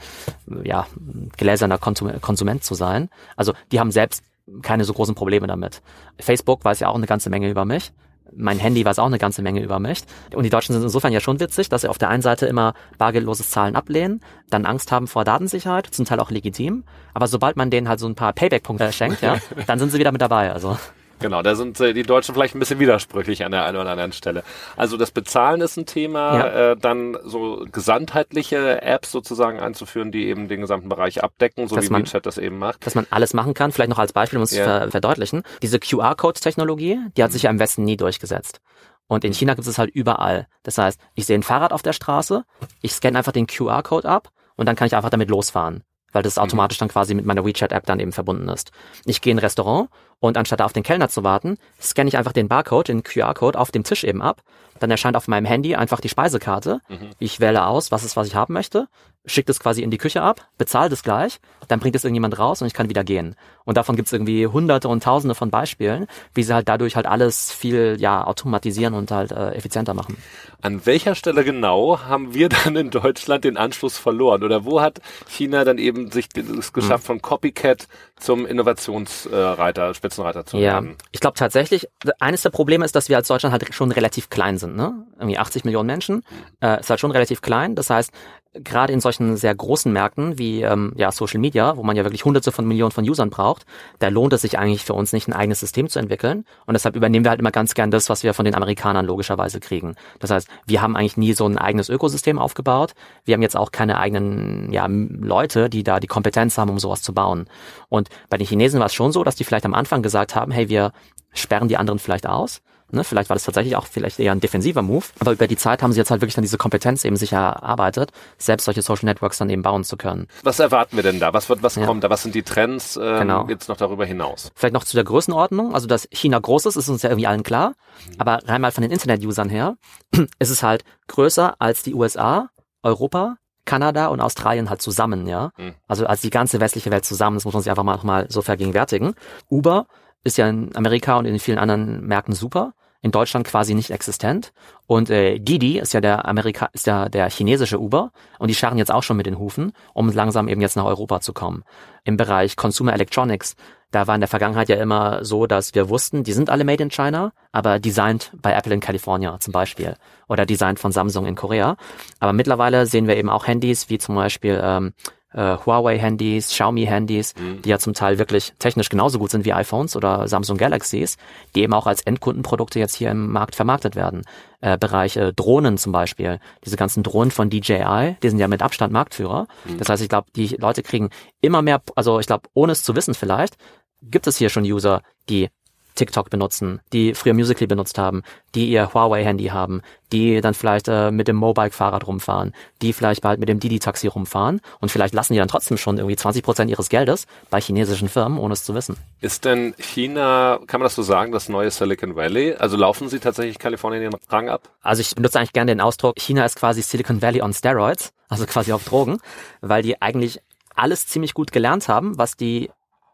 ja, 0.64 0.88
gläserner 1.36 1.78
Konsum 1.78 2.12
Konsument 2.22 2.64
zu 2.64 2.74
sein. 2.74 3.10
Also 3.36 3.54
die 3.72 3.80
haben 3.80 3.92
selbst 3.92 4.24
keine 4.62 4.84
so 4.84 4.94
großen 4.94 5.16
Probleme 5.16 5.48
damit. 5.48 5.82
Facebook 6.20 6.64
weiß 6.66 6.80
ja 6.80 6.90
auch 6.90 6.96
eine 6.96 7.08
ganze 7.08 7.30
Menge 7.30 7.50
über 7.50 7.66
mich. 7.66 7.94
Mein 8.34 8.60
Handy 8.60 8.86
weiß 8.86 9.00
auch 9.00 9.08
eine 9.08 9.18
ganze 9.18 9.42
Menge 9.42 9.62
über 9.62 9.80
mich. 9.80 10.04
Und 10.34 10.44
die 10.44 10.50
Deutschen 10.50 10.74
sind 10.74 10.84
insofern 10.84 11.12
ja 11.12 11.20
schon 11.20 11.40
witzig, 11.42 11.68
dass 11.68 11.82
sie 11.82 11.90
auf 11.90 11.98
der 11.98 12.10
einen 12.10 12.22
Seite 12.22 12.46
immer 12.46 12.74
bargeldloses 12.98 13.50
Zahlen 13.52 13.76
ablehnen, 13.76 14.22
dann 14.50 14.66
Angst 14.66 14.92
haben 14.92 15.08
vor 15.08 15.26
Datensicherheit, 15.26 15.88
zum 15.88 16.06
Teil 16.06 16.20
auch 16.22 16.32
legitim. 16.32 16.86
Aber 17.14 17.28
sobald 17.28 17.58
man 17.58 17.70
denen 17.70 17.90
halt 17.90 18.00
so 18.00 18.08
ein 18.08 18.16
paar 18.16 18.32
Payback-Punkte 18.32 18.94
schenkt, 18.94 19.22
ja, 19.22 19.38
dann 19.68 19.80
sind 19.80 19.92
sie 19.92 20.00
wieder 20.00 20.14
mit 20.14 20.22
dabei. 20.22 20.52
Also. 20.52 20.78
Genau, 21.22 21.42
da 21.42 21.56
sind 21.56 21.80
äh, 21.80 21.94
die 21.94 22.04
Deutschen 22.04 22.34
vielleicht 22.34 22.56
ein 22.56 22.60
bisschen 22.60 22.80
widersprüchlich 22.80 23.46
an 23.46 23.52
der 23.52 23.66
einen 23.66 23.78
oder 23.78 23.92
anderen 23.92 24.12
Stelle. 24.12 24.44
Also 24.76 24.98
das 24.98 25.12
Bezahlen 25.12 25.62
ist 25.62 25.78
ein 25.78 25.86
Thema, 25.86 26.38
ja. 26.38 26.72
äh, 26.72 26.78
dann 26.78 27.18
so 27.24 27.66
gesamtheitliche 27.72 28.82
Apps 28.82 29.12
sozusagen 29.12 29.60
einzuführen, 29.60 30.12
die 30.12 30.28
eben 30.28 30.48
den 30.48 30.62
gesamten 30.62 30.90
Bereich 30.90 31.24
abdecken, 31.24 31.68
so 31.68 31.76
dass 31.76 31.86
wie 31.86 31.90
man, 31.92 32.04
WeChat 32.04 32.26
das 32.26 32.38
eben 32.38 32.58
macht. 32.58 32.86
Dass 32.86 32.96
man 32.96 33.08
alles 33.10 33.34
machen 33.34 33.54
kann, 33.54 33.72
vielleicht 33.72 33.90
noch 33.90 34.00
als 34.00 34.14
Beispiel, 34.14 34.38
um 34.38 34.44
es 34.44 34.50
zu 34.50 34.64
ver 34.64 34.92
verdeutlichen. 34.92 35.44
Diese 35.62 35.80
QR-Code-Technologie, 35.80 37.00
die 37.16 37.24
hat 37.24 37.32
sich 37.32 37.44
ja 37.44 37.50
im 37.50 37.60
Westen 37.60 37.84
nie 37.84 37.98
durchgesetzt. 37.98 38.60
Und 39.08 39.26
in 39.26 39.34
China 39.34 39.54
gibt 39.54 39.68
es 39.68 39.78
halt 39.78 39.90
überall. 39.90 40.48
Das 40.64 40.78
heißt, 40.78 41.00
ich 41.16 41.26
sehe 41.26 41.38
ein 41.38 41.44
Fahrrad 41.44 41.74
auf 41.74 41.82
der 41.82 41.94
Straße, 41.94 42.44
ich 42.82 42.94
scanne 42.94 43.18
einfach 43.18 43.34
den 43.34 43.48
QR-Code 43.48 44.08
ab 44.08 44.30
und 44.56 44.66
dann 44.68 44.76
kann 44.76 44.88
ich 44.88 44.96
einfach 44.96 45.10
damit 45.10 45.30
losfahren 45.30 45.84
weil 46.12 46.24
das 46.24 46.38
automatisch 46.38 46.78
dann 46.78 46.90
quasi 46.90 47.14
mit 47.14 47.26
meiner 47.26 47.46
WeChat-App 47.46 47.86
dann 47.86 48.00
eben 48.00 48.12
verbunden 48.12 48.50
ist. 48.50 48.72
Ich 49.06 49.22
gehe 49.22 49.32
in 49.32 49.38
ein 49.38 49.40
Restaurant 49.40 49.90
und 50.22 50.38
anstatt 50.38 50.62
auf 50.62 50.72
den 50.72 50.84
Kellner 50.84 51.10
zu 51.10 51.24
warten, 51.24 51.58
scanne 51.82 52.08
ich 52.08 52.16
einfach 52.16 52.32
den 52.32 52.48
Barcode, 52.48 52.90
den 52.90 53.04
QR-Code 53.04 53.60
auf 53.60 53.72
dem 53.72 53.84
Tisch 53.84 54.04
eben 54.04 54.22
ab. 54.22 54.44
Dann 54.80 54.92
erscheint 54.92 55.18
auf 55.18 55.28
meinem 55.28 55.46
Handy 55.46 55.76
einfach 55.76 56.00
die 56.00 56.10
Speisekarte. 56.10 56.80
Mhm. 56.88 57.10
Ich 57.20 57.40
wähle 57.40 57.66
aus, 57.66 57.92
was 57.92 58.04
ist, 58.04 58.16
was 58.16 58.28
ich 58.28 58.36
haben 58.36 58.54
möchte 58.54 58.88
schickt 59.26 59.50
es 59.50 59.60
quasi 59.60 59.84
in 59.84 59.92
die 59.92 59.98
Küche 59.98 60.22
ab, 60.22 60.48
bezahlt 60.58 60.92
es 60.92 61.04
gleich, 61.04 61.40
dann 61.68 61.80
bringt 61.80 61.96
es 61.96 62.04
irgendjemand 62.04 62.40
raus 62.40 62.62
und 62.62 62.68
ich 62.68 62.74
kann 62.74 62.90
wieder 62.90 63.04
gehen. 63.04 63.36
Und 63.66 63.78
davon 63.78 63.96
gibt 63.96 64.08
es 64.08 64.14
irgendwie 64.14 64.48
hunderte 64.48 64.88
und 64.88 65.04
tausende 65.04 65.36
von 65.36 65.52
Beispielen, 65.52 66.08
wie 66.34 66.44
sie 66.44 66.54
halt 66.54 66.68
dadurch 66.68 66.96
halt 66.96 67.06
alles 67.06 67.52
viel 67.52 67.98
ja 68.00 68.26
automatisieren 68.26 68.96
und 68.96 69.12
halt 69.12 69.32
äh, 69.32 69.52
effizienter 69.52 69.94
machen. 69.94 70.18
An 70.62 70.86
welcher 70.86 71.14
Stelle 71.14 71.44
genau 71.44 72.00
haben 72.00 72.34
wir 72.34 72.50
dann 72.64 72.76
in 72.76 72.90
Deutschland 72.90 73.44
den 73.44 73.58
Anschluss 73.58 73.98
verloren? 73.98 74.44
Oder 74.44 74.66
wo 74.66 74.82
hat 74.82 75.02
China 75.28 75.64
dann 75.64 75.78
eben 75.78 76.12
sich 76.12 76.28
es 76.36 76.74
geschafft, 76.74 77.04
mhm. 77.04 77.08
von 77.08 77.22
Copycat 77.22 77.88
zum 78.22 78.46
Innovationsreiter, 78.46 79.94
Spitzenreiter 79.94 80.46
zu 80.46 80.60
werden? 80.60 80.90
Ja, 80.92 80.96
ich 81.12 81.20
glaube 81.20 81.38
tatsächlich, 81.38 81.88
eines 82.20 82.44
der 82.44 82.52
Probleme 82.52 82.86
ist, 82.86 82.96
dass 82.96 83.10
wir 83.10 83.18
als 83.18 83.28
Deutschland 83.28 83.52
halt 83.52 83.74
schon 83.74 83.92
relativ 83.92 84.30
klein 84.30 84.58
sind. 84.58 84.76
Ne? 84.76 84.94
Irgendwie 85.22 85.38
80 85.38 85.64
Millionen 85.64 85.88
Menschen, 85.88 86.24
äh, 86.62 86.80
ist 86.80 86.90
halt 86.90 87.00
schon 87.00 87.12
relativ 87.12 87.42
klein. 87.42 87.76
Das 87.76 87.90
heißt, 87.90 88.12
gerade 88.54 88.92
in 88.92 89.00
solchen 89.00 89.38
sehr 89.38 89.56
großen 89.56 89.92
Märkten 89.92 90.38
wie 90.38 90.62
ähm, 90.62 90.92
ja, 90.98 91.12
Social 91.12 91.40
Media, 91.40 91.78
wo 91.78 91.84
man 91.84 91.96
ja 91.96 92.04
wirklich 92.04 92.26
hunderte 92.26 92.52
von 92.52 92.68
Millionen 92.68 92.92
von 92.92 93.08
Usern 93.08 93.30
braucht, 93.30 93.66
da 94.00 94.10
lohnt 94.10 94.34
es 94.34 94.42
sich 94.42 94.60
eigentlich 94.60 94.84
für 94.84 94.94
uns 94.94 95.14
nicht 95.14 95.30
ein 95.30 95.34
eigenes 95.34 95.62
System 95.62 95.88
zu 95.88 96.00
entwickeln. 96.00 96.46
Und 96.66 96.74
deshalb 96.74 96.96
übernehmen 96.96 97.24
wir 97.24 97.30
halt 97.30 97.40
immer 97.40 97.52
ganz 97.52 97.74
gern 97.74 97.92
das, 97.92 98.10
was 98.10 98.24
wir 98.24 98.34
von 98.34 98.44
den 98.44 98.56
Amerikanern 98.56 99.06
logischerweise 99.06 99.62
kriegen. 99.62 99.96
Das 100.20 100.32
heißt, 100.32 100.50
wir 100.66 100.82
haben 100.82 100.98
eigentlich 100.98 101.18
nie 101.18 101.34
so 101.34 101.46
ein 101.46 101.58
eigenes 101.58 101.88
Ökosystem 101.88 102.40
aufgebaut. 102.40 102.94
Wir 103.24 103.36
haben 103.36 103.42
jetzt 103.42 103.56
auch 103.56 103.72
keine 103.72 103.98
eigenen 103.98 104.72
ja, 104.74 104.86
Leute, 104.90 105.70
die 105.70 105.84
da 105.84 106.00
die 106.02 106.08
Kompetenz 106.08 106.58
haben, 106.58 106.70
um 106.70 106.80
sowas 106.80 107.02
zu 107.02 107.14
bauen. 107.14 107.46
Und 107.88 108.10
bei 108.30 108.38
den 108.38 108.48
Chinesen 108.48 108.80
war 108.80 108.88
es 108.88 108.94
schon 108.94 109.14
so, 109.14 109.24
dass 109.24 109.36
die 109.36 109.46
vielleicht 109.46 109.66
am 109.66 109.74
Anfang 109.74 110.02
gesagt 110.02 110.36
haben, 110.36 110.52
hey, 110.52 110.68
wir 110.68 110.92
sperren 111.34 111.70
die 111.70 111.78
anderen 111.78 112.00
vielleicht 112.00 112.28
aus. 112.28 112.62
Ne, 112.92 113.04
vielleicht 113.04 113.30
war 113.30 113.36
das 113.36 113.44
tatsächlich 113.44 113.76
auch 113.76 113.88
vielleicht 113.88 114.20
eher 114.20 114.32
ein 114.32 114.40
defensiver 114.42 114.82
Move, 114.82 115.06
aber 115.20 115.32
über 115.32 115.48
die 115.48 115.56
Zeit 115.56 115.82
haben 115.82 115.94
sie 115.94 116.00
jetzt 116.00 116.12
halt 116.12 116.22
wirklich 116.22 116.36
dann 116.36 116.42
diese 116.42 116.58
Kompetenz 116.58 117.06
eben 117.06 117.16
sich 117.16 117.32
erarbeitet, 117.32 118.12
selbst 118.38 118.66
solche 118.66 118.82
Social 118.82 119.06
Networks 119.06 119.38
dann 119.38 119.50
eben 119.50 119.62
bauen 119.62 119.84
zu 119.84 119.98
können. 119.98 120.28
Was 120.44 120.60
erwarten 120.60 120.98
wir 120.98 121.04
denn 121.04 121.20
da? 121.20 121.34
Was 121.34 121.48
wird, 121.50 121.64
was 121.64 121.76
ja. 121.76 121.86
kommt 121.86 122.04
da? 122.04 122.10
Was 122.10 122.24
sind 122.24 122.36
die 122.36 122.44
Trends 122.44 122.98
ähm, 122.98 123.20
genau. 123.20 123.48
jetzt 123.48 123.70
noch 123.70 123.78
darüber 123.78 124.06
hinaus? 124.06 124.52
Vielleicht 124.56 124.74
noch 124.74 124.84
zu 124.84 124.98
der 124.98 125.04
Größenordnung. 125.04 125.74
Also, 125.74 125.88
dass 125.88 126.08
China 126.12 126.40
groß 126.40 126.66
ist, 126.66 126.76
ist 126.76 126.90
uns 126.90 127.02
ja 127.02 127.10
irgendwie 127.10 127.28
allen 127.28 127.44
klar. 127.44 127.74
Aber 128.18 128.40
rein 128.46 128.62
mal 128.62 128.72
von 128.72 128.82
den 128.82 128.92
Internet-Usern 128.92 129.50
her, 129.50 129.76
ist 130.40 130.50
es 130.50 130.64
halt 130.64 130.84
größer 131.08 131.56
als 131.60 131.84
die 131.84 131.94
USA, 131.94 132.50
Europa, 132.84 133.38
Kanada 133.66 134.08
und 134.08 134.22
Australien 134.22 134.70
halt 134.70 134.82
zusammen, 134.82 135.28
ja. 135.28 135.52
Mhm. 135.58 135.76
Also 135.88 136.06
als 136.06 136.22
die 136.22 136.30
ganze 136.30 136.60
westliche 136.60 136.92
Welt 136.92 137.06
zusammen, 137.06 137.38
das 137.38 137.46
muss 137.46 137.54
man 137.54 137.64
sich 137.64 137.70
einfach 137.70 137.84
mal, 137.84 138.00
mal 138.04 138.26
so 138.30 138.42
vergegenwärtigen. 138.42 139.14
Uber 139.50 139.88
ist 140.24 140.38
ja 140.38 140.48
in 140.48 140.76
Amerika 140.76 141.18
und 141.18 141.26
in 141.26 141.40
vielen 141.40 141.58
anderen 141.58 142.06
Märkten 142.06 142.34
super 142.34 142.74
in 143.02 143.12
Deutschland 143.12 143.48
quasi 143.48 143.74
nicht 143.74 143.92
existent. 143.92 144.54
Und 144.88 145.10
äh, 145.10 145.40
Didi 145.40 145.80
ist 145.80 145.94
ja 145.94 146.02
der 146.02 146.28
Amerika, 146.28 146.70
ist 146.74 146.88
ja 146.88 147.10
der 147.10 147.30
chinesische 147.30 147.80
Uber 147.80 148.12
und 148.40 148.48
die 148.48 148.56
scharren 148.56 148.78
jetzt 148.78 148.92
auch 148.92 149.04
schon 149.04 149.18
mit 149.18 149.26
den 149.26 149.40
Hufen, 149.40 149.74
um 149.94 150.12
langsam 150.12 150.48
eben 150.48 150.62
jetzt 150.62 150.76
nach 150.76 150.86
Europa 150.86 151.22
zu 151.22 151.34
kommen. 151.34 151.64
Im 152.04 152.18
Bereich 152.18 152.56
Consumer 152.56 152.94
Electronics, 152.94 153.56
da 153.92 154.08
war 154.08 154.16
in 154.16 154.22
der 154.22 154.28
Vergangenheit 154.28 154.70
ja 154.70 154.78
immer 154.78 155.26
so, 155.26 155.48
dass 155.48 155.76
wir 155.76 155.90
wussten, 155.90 156.24
die 156.24 156.34
sind 156.34 156.50
alle 156.50 156.64
made 156.64 156.82
in 156.82 156.90
China, 156.90 157.34
aber 157.52 157.80
designed 157.80 158.32
bei 158.42 158.54
Apple 158.54 158.74
in 158.74 158.80
California 158.80 159.38
zum 159.40 159.52
Beispiel 159.52 159.96
oder 160.30 160.46
designed 160.46 160.80
von 160.80 160.92
Samsung 160.92 161.26
in 161.26 161.36
Korea. 161.36 161.76
Aber 162.20 162.34
mittlerweile 162.34 162.86
sehen 162.86 163.08
wir 163.08 163.18
eben 163.18 163.30
auch 163.30 163.48
Handys 163.48 163.90
wie 163.90 163.98
zum 163.98 164.16
Beispiel 164.16 164.60
ähm, 164.64 164.94
äh, 165.34 165.58
Huawei-Handys, 165.58 166.50
Xiaomi-Handys, 166.50 167.36
mhm. 167.36 167.62
die 167.62 167.70
ja 167.70 167.80
zum 167.80 167.94
Teil 167.94 168.20
wirklich 168.20 168.54
technisch 168.60 168.90
genauso 168.90 169.20
gut 169.20 169.32
sind 169.32 169.46
wie 169.46 169.54
iPhones 169.54 169.96
oder 169.96 170.28
Samsung 170.28 170.58
Galaxies, 170.58 171.18
die 171.56 171.62
eben 171.62 171.74
auch 171.74 171.88
als 171.88 172.02
Endkundenprodukte 172.02 172.80
jetzt 172.80 172.96
hier 172.96 173.12
im 173.12 173.32
Markt 173.32 173.56
vermarktet 173.56 173.96
werden. 173.96 174.24
Äh, 174.60 174.78
Bereich 174.78 175.18
äh, 175.18 175.34
Drohnen 175.34 175.78
zum 175.78 175.92
Beispiel, 175.92 176.40
diese 176.66 176.78
ganzen 176.78 177.04
Drohnen 177.04 177.32
von 177.32 177.50
DJI, 177.50 178.18
die 178.22 178.30
sind 178.30 178.40
ja 178.40 178.48
mit 178.48 178.62
Abstand 178.62 178.94
Marktführer. 178.94 179.48
Mhm. 179.66 179.78
Das 179.78 179.90
heißt, 179.90 180.04
ich 180.04 180.10
glaube, 180.10 180.28
die 180.36 180.48
Leute 180.58 180.84
kriegen 180.84 181.10
immer 181.42 181.62
mehr, 181.62 181.82
also 181.96 182.20
ich 182.20 182.28
glaube, 182.28 182.50
ohne 182.54 182.74
es 182.74 182.84
zu 182.84 182.96
wissen 182.96 183.14
vielleicht, 183.14 183.58
gibt 184.02 184.28
es 184.28 184.38
hier 184.38 184.50
schon 184.50 184.64
User, 184.64 185.02
die 185.30 185.50
TikTok 185.96 186.30
benutzen, 186.30 186.80
die 186.94 187.14
früher 187.14 187.34
Musical.ly 187.34 187.68
benutzt 187.68 187.98
haben, 187.98 188.24
die 188.56 188.70
ihr 188.70 188.94
Huawei-Handy 188.94 189.48
haben, 189.48 189.82
die 190.12 190.42
dann 190.42 190.54
vielleicht 190.54 190.88
äh, 190.88 191.12
mit 191.12 191.28
dem 191.28 191.36
Mobike-Fahrrad 191.38 192.08
rumfahren, 192.08 192.54
die 192.82 192.94
vielleicht 192.94 193.22
bald 193.22 193.40
mit 193.40 193.50
dem 193.50 193.60
Didi-Taxi 193.60 194.08
rumfahren 194.08 194.62
und 194.80 194.90
vielleicht 194.90 195.14
lassen 195.14 195.34
die 195.34 195.40
dann 195.40 195.48
trotzdem 195.48 195.78
schon 195.78 195.98
irgendwie 195.98 196.16
20 196.16 196.44
Prozent 196.44 196.70
ihres 196.70 196.90
Geldes 196.90 197.28
bei 197.50 197.62
chinesischen 197.62 198.10
Firmen, 198.10 198.38
ohne 198.38 198.54
es 198.54 198.64
zu 198.64 198.76
wissen. 198.76 198.98
Ist 199.22 199.46
denn 199.46 199.74
China, 199.78 200.60
kann 200.68 200.80
man 200.80 200.86
das 200.86 200.96
so 200.96 201.04
sagen, 201.04 201.32
das 201.32 201.50
neue 201.50 201.72
Silicon 201.72 202.16
Valley? 202.16 202.56
Also 202.56 202.78
laufen 202.78 203.10
sie 203.10 203.20
tatsächlich 203.20 203.60
Kalifornien 203.60 204.02
den 204.02 204.20
Rang 204.30 204.50
ab? 204.50 204.70
Also 204.82 205.02
ich 205.02 205.16
benutze 205.16 205.40
eigentlich 205.40 205.54
gerne 205.54 205.72
den 205.72 205.82
Ausdruck, 205.82 206.20
China 206.20 206.46
ist 206.46 206.58
quasi 206.58 206.82
Silicon 206.82 207.22
Valley 207.22 207.42
on 207.42 207.54
Steroids, 207.54 208.14
also 208.30 208.46
quasi 208.46 208.74
auf 208.74 208.84
Drogen, 208.84 209.20
weil 209.62 209.84
die 209.84 210.02
eigentlich 210.02 210.40
alles 210.76 211.08
ziemlich 211.08 211.34
gut 211.34 211.52
gelernt 211.52 211.88
haben, 211.88 212.18
was 212.18 212.38
die 212.38 212.70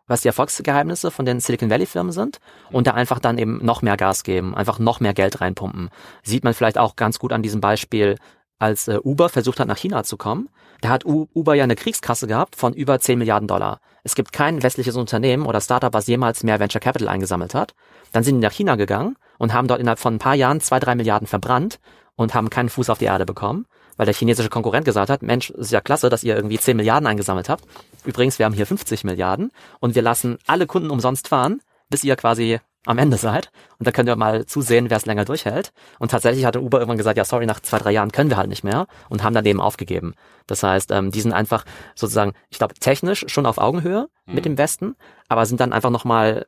was 0.08 0.22
die 0.22 0.30
Erfolgsgeheimnisse 0.30 1.12
von 1.12 1.26
den 1.26 1.40
Silicon 1.40 1.70
Valley 1.70 1.86
Firmen 1.86 2.12
sind 2.12 2.40
und 2.72 2.88
da 2.88 2.92
einfach 2.92 3.20
dann 3.20 3.38
eben 3.38 3.64
noch 3.64 3.82
mehr 3.82 3.98
Gas 3.98 4.24
geben, 4.24 4.56
einfach 4.56 4.80
noch 4.80 5.00
mehr 5.00 5.14
Geld 5.14 5.42
reinpumpen. 5.42 5.90
Sieht 6.24 6.44
man 6.44 6.54
vielleicht 6.54 6.78
auch 6.78 6.96
ganz 6.96 7.20
gut 7.20 7.34
an 7.34 7.44
diesem 7.44 7.62
Beispiel, 7.62 8.16
als 8.60 8.88
äh, 8.88 9.00
Uber 9.04 9.30
versucht 9.30 9.60
hat, 9.60 9.68
nach 9.68 9.78
China 9.78 10.04
zu 10.04 10.18
kommen. 10.18 10.50
Da 10.82 10.90
hat 10.90 11.06
Uber 11.06 11.56
ja 11.56 11.64
eine 11.64 11.76
Kriegskasse 11.76 12.28
gehabt 12.28 12.56
von 12.56 12.74
über 12.74 13.00
10 13.00 13.20
Milliarden 13.20 13.48
Dollar. 13.48 13.80
Es 14.04 14.16
gibt 14.16 14.32
kein 14.32 14.64
westliches 14.64 14.96
Unternehmen 14.96 15.46
oder 15.46 15.62
Startup, 15.62 15.94
was 15.94 16.08
jemals 16.08 16.44
mehr 16.44 16.60
Venture 16.60 16.80
Capital 16.80 17.10
eingesammelt 17.10 17.54
hat. 17.54 17.74
Dann 18.12 18.24
sind 18.24 18.36
die 18.36 18.46
nach 18.46 18.54
China 18.54 18.76
gegangen 18.76 19.18
und 19.38 19.54
haben 19.54 19.68
dort 19.68 19.80
innerhalb 19.80 20.00
von 20.00 20.16
ein 20.16 20.20
paar 20.20 20.36
Jahren 20.36 20.62
zwei, 20.62 20.80
drei 20.80 20.96
Milliarden 20.96 21.28
verbrannt 21.28 21.80
und 22.16 22.34
haben 22.34 22.50
keinen 22.50 22.70
Fuß 22.70 22.90
auf 22.90 23.00
die 23.00 23.06
Erde 23.06 23.26
bekommen 23.26 23.66
weil 23.98 24.06
der 24.06 24.16
chinesische 24.16 24.50
Konkurrent 24.50 24.86
gesagt 24.86 25.10
hat, 25.10 25.22
Mensch, 25.22 25.50
ist 25.50 25.72
ja 25.72 25.82
klasse, 25.82 26.10
dass 26.10 26.24
ihr 26.24 26.36
irgendwie 26.36 26.58
10 26.58 26.78
Milliarden 26.78 27.08
eingesammelt 27.08 27.50
habt. 27.50 27.66
Übrigens, 28.06 28.40
wir 28.40 28.46
haben 28.46 28.54
hier 28.54 28.66
50 28.66 29.04
Milliarden 29.04 29.52
und 29.80 29.96
wir 29.96 30.02
lassen 30.02 30.38
alle 30.48 30.68
Kunden 30.68 30.90
umsonst 30.90 31.28
fahren, 31.28 31.62
bis 31.90 32.04
ihr 32.04 32.16
quasi 32.16 32.60
am 32.88 32.98
Ende 32.98 33.18
seid. 33.18 33.52
Und 33.78 33.86
dann 33.86 33.94
könnt 33.94 34.10
ihr 34.10 34.16
mal 34.16 34.46
zusehen, 34.46 34.90
wer 34.90 34.98
es 34.98 35.06
länger 35.06 35.26
durchhält. 35.26 35.74
Und 36.00 36.12
tatsächlich 36.12 36.46
hat 36.46 36.56
Uber 36.56 36.80
irgendwann 36.80 36.98
gesagt, 36.98 37.18
ja, 37.18 37.26
sorry, 37.26 37.46
nach 37.46 37.60
zwei, 37.60 37.80
drei 37.80 37.92
Jahren 37.92 38.12
können 38.12 38.30
wir 38.30 38.38
halt 38.38 38.50
nicht 38.50 38.64
mehr 38.64 38.88
und 39.10 39.24
haben 39.24 39.36
dann 39.36 39.46
eben 39.46 39.60
aufgegeben. 39.60 40.16
Das 40.48 40.64
heißt, 40.64 40.92
ähm, 40.92 41.12
die 41.12 41.22
sind 41.22 41.34
einfach 41.34 41.66
sozusagen, 41.96 42.34
ich 42.50 42.58
glaube, 42.58 42.76
technisch 42.76 43.26
schon 43.28 43.46
auf 43.46 43.58
Augenhöhe 43.58 44.08
mhm. 44.26 44.36
mit 44.36 44.46
dem 44.46 44.58
Westen, 44.58 44.96
aber 45.28 45.46
sind 45.46 45.60
dann 45.60 45.74
einfach 45.74 45.90
nochmal 45.90 46.48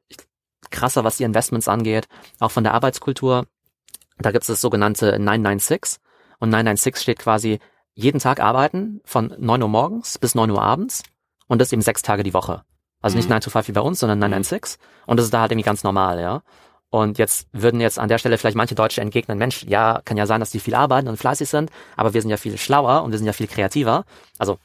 krasser, 0.72 1.04
was 1.04 1.18
die 1.18 1.24
Investments 1.24 1.68
angeht, 1.68 2.08
auch 2.40 2.52
von 2.52 2.64
der 2.64 2.74
Arbeitskultur. 2.74 3.46
Da 4.18 4.32
gibt 4.32 4.44
es 4.44 4.48
das 4.48 4.62
sogenannte 4.62 5.20
996. 5.20 6.00
Und 6.40 6.50
996 6.50 7.02
steht 7.02 7.20
quasi 7.20 7.60
jeden 7.94 8.20
Tag 8.20 8.40
arbeiten 8.40 9.02
von 9.04 9.34
9 9.38 9.62
Uhr 9.62 9.70
morgens 9.70 10.18
bis 10.18 10.36
9 10.36 10.50
Uhr 10.52 10.62
abends 10.62 11.04
und 11.48 11.60
das 11.60 11.74
eben 11.74 11.82
sechs 11.82 12.02
Tage 12.02 12.24
die 12.24 12.34
Woche. 12.34 12.64
Also 13.02 13.18
nicht 13.18 13.30
9 13.30 13.38
mhm. 13.38 13.42
to 13.42 13.50
5 13.50 13.68
wie 13.68 13.72
bei 13.74 13.82
uns, 13.82 14.00
sondern 14.00 14.20
996. 14.20 14.80
Und 15.06 15.18
das 15.18 15.26
ist 15.26 15.34
da 15.34 15.42
halt 15.42 15.52
irgendwie 15.52 15.66
ganz 15.66 15.84
normal, 15.84 16.20
ja. 16.20 16.42
Und 16.92 17.20
jetzt 17.20 17.48
würden 17.52 17.82
jetzt 17.82 18.00
an 18.00 18.10
der 18.10 18.18
Stelle 18.18 18.38
vielleicht 18.38 18.58
manche 18.58 18.74
Deutsche 18.74 19.02
entgegnen, 19.02 19.38
Mensch, 19.38 19.64
ja, 19.64 20.02
kann 20.04 20.18
ja 20.18 20.26
sein, 20.26 20.40
dass 20.40 20.50
die 20.50 20.60
viel 20.60 20.74
arbeiten 20.74 21.08
und 21.08 21.18
fleißig 21.18 21.48
sind, 21.48 21.70
aber 21.96 22.14
wir 22.14 22.22
sind 22.22 22.32
ja 22.32 22.38
viel 22.38 22.58
schlauer 22.58 23.04
und 23.04 23.12
wir 23.12 23.18
sind 23.20 23.28
ja 23.28 23.34
viel 23.34 23.48
kreativer. 23.48 24.06
Also 24.40 24.58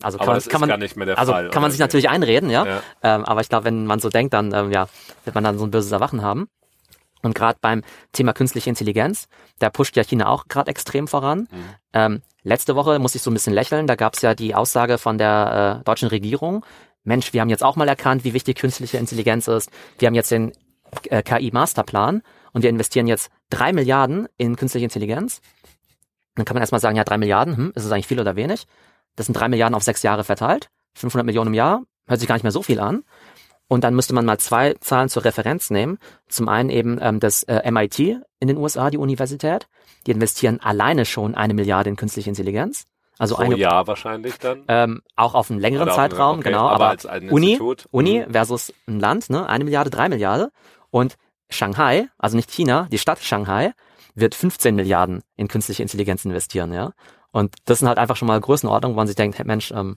also 0.00 0.16
kann, 0.16 0.28
man, 0.28 0.40
kann 0.40 0.60
man, 0.60 0.70
also 1.16 1.32
Fall, 1.32 1.50
kann 1.50 1.60
man 1.60 1.72
sich 1.72 1.80
natürlich 1.80 2.08
einreden, 2.08 2.50
ja. 2.50 2.64
ja. 2.64 2.82
Ähm, 3.02 3.24
aber 3.24 3.40
ich 3.40 3.48
glaube, 3.48 3.64
wenn 3.64 3.84
man 3.84 3.98
so 3.98 4.08
denkt, 4.08 4.32
dann 4.32 4.54
ähm, 4.54 4.70
ja, 4.70 4.88
wird 5.24 5.34
man 5.34 5.42
dann 5.42 5.58
so 5.58 5.64
ein 5.64 5.72
böses 5.72 5.90
Erwachen 5.90 6.22
haben. 6.22 6.48
Und 7.22 7.34
gerade 7.34 7.58
beim 7.60 7.82
Thema 8.12 8.32
künstliche 8.32 8.70
Intelligenz, 8.70 9.28
da 9.58 9.70
pusht 9.70 9.96
ja 9.96 10.04
China 10.04 10.28
auch 10.28 10.46
gerade 10.48 10.70
extrem 10.70 11.08
voran. 11.08 11.48
Mhm. 11.50 11.64
Ähm, 11.92 12.22
letzte 12.42 12.76
Woche 12.76 12.98
muss 12.98 13.14
ich 13.14 13.22
so 13.22 13.30
ein 13.30 13.34
bisschen 13.34 13.54
lächeln, 13.54 13.86
da 13.86 13.96
gab 13.96 14.14
es 14.14 14.22
ja 14.22 14.34
die 14.34 14.54
Aussage 14.54 14.98
von 14.98 15.18
der 15.18 15.80
äh, 15.80 15.84
deutschen 15.84 16.08
Regierung, 16.08 16.64
Mensch, 17.08 17.32
wir 17.32 17.40
haben 17.40 17.48
jetzt 17.48 17.64
auch 17.64 17.76
mal 17.76 17.88
erkannt, 17.88 18.24
wie 18.24 18.34
wichtig 18.34 18.58
künstliche 18.58 18.98
Intelligenz 18.98 19.48
ist. 19.48 19.70
Wir 19.98 20.06
haben 20.06 20.14
jetzt 20.14 20.30
den 20.30 20.52
äh, 21.08 21.22
KI-Masterplan 21.22 22.22
und 22.52 22.62
wir 22.62 22.70
investieren 22.70 23.06
jetzt 23.06 23.30
drei 23.50 23.72
Milliarden 23.72 24.28
in 24.36 24.56
künstliche 24.56 24.84
Intelligenz. 24.84 25.40
Dann 26.34 26.44
kann 26.44 26.54
man 26.54 26.62
erstmal 26.62 26.80
sagen, 26.80 26.96
ja, 26.96 27.04
drei 27.04 27.18
Milliarden, 27.18 27.56
hm, 27.56 27.72
ist 27.74 27.84
es 27.84 27.90
eigentlich 27.90 28.06
viel 28.06 28.20
oder 28.20 28.36
wenig? 28.36 28.66
Das 29.16 29.26
sind 29.26 29.34
drei 29.34 29.48
Milliarden 29.48 29.74
auf 29.74 29.82
sechs 29.82 30.02
Jahre 30.02 30.22
verteilt, 30.22 30.68
500 30.94 31.24
Millionen 31.24 31.48
im 31.48 31.54
Jahr, 31.54 31.82
hört 32.06 32.20
sich 32.20 32.28
gar 32.28 32.36
nicht 32.36 32.44
mehr 32.44 32.52
so 32.52 32.62
viel 32.62 32.78
an. 32.78 33.04
Und 33.68 33.84
dann 33.84 33.94
müsste 33.94 34.14
man 34.14 34.24
mal 34.24 34.38
zwei 34.38 34.74
Zahlen 34.80 35.08
zur 35.08 35.24
Referenz 35.24 35.70
nehmen. 35.70 35.98
Zum 36.28 36.48
einen 36.48 36.70
eben 36.70 36.98
ähm, 37.00 37.20
das 37.20 37.42
äh, 37.44 37.70
MIT 37.70 37.98
in 37.98 38.48
den 38.48 38.56
USA, 38.56 38.90
die 38.90 38.98
Universität. 38.98 39.68
Die 40.06 40.10
investieren 40.10 40.60
alleine 40.60 41.04
schon 41.04 41.34
eine 41.34 41.54
Milliarde 41.54 41.90
in 41.90 41.96
künstliche 41.96 42.30
Intelligenz. 42.30 42.86
Also 43.18 43.34
Pro 43.34 43.42
eine, 43.42 43.56
Jahr 43.56 43.86
wahrscheinlich 43.86 44.38
dann? 44.38 44.64
Ähm, 44.68 45.02
auch 45.16 45.34
auf 45.34 45.50
einen 45.50 45.60
längeren 45.60 45.90
Zeitraum, 45.90 46.38
okay, 46.38 46.50
genau. 46.50 46.68
Aber, 46.68 46.90
aber 46.90 47.32
Uni, 47.32 47.52
Institut. 47.52 47.86
Uni 47.90 48.24
mhm. 48.26 48.32
versus 48.32 48.72
ein 48.86 49.00
Land, 49.00 49.28
ne? 49.28 49.48
Eine 49.48 49.64
Milliarde, 49.64 49.90
drei 49.90 50.08
Milliarde. 50.08 50.50
Und 50.90 51.16
Shanghai, 51.50 52.08
also 52.16 52.36
nicht 52.36 52.50
China, 52.50 52.88
die 52.90 52.98
Stadt 52.98 53.18
Shanghai, 53.18 53.72
wird 54.14 54.34
15 54.34 54.74
Milliarden 54.74 55.22
in 55.36 55.48
künstliche 55.48 55.82
Intelligenz 55.82 56.24
investieren, 56.24 56.72
ja. 56.72 56.92
Und 57.30 57.54
das 57.66 57.80
sind 57.80 57.88
halt 57.88 57.98
einfach 57.98 58.16
schon 58.16 58.28
mal 58.28 58.40
Größenordnungen, 58.40 58.94
wo 58.96 59.00
man 59.00 59.06
sich 59.06 59.16
denkt, 59.16 59.38
hey 59.38 59.46
Mensch, 59.46 59.70
ähm, 59.72 59.96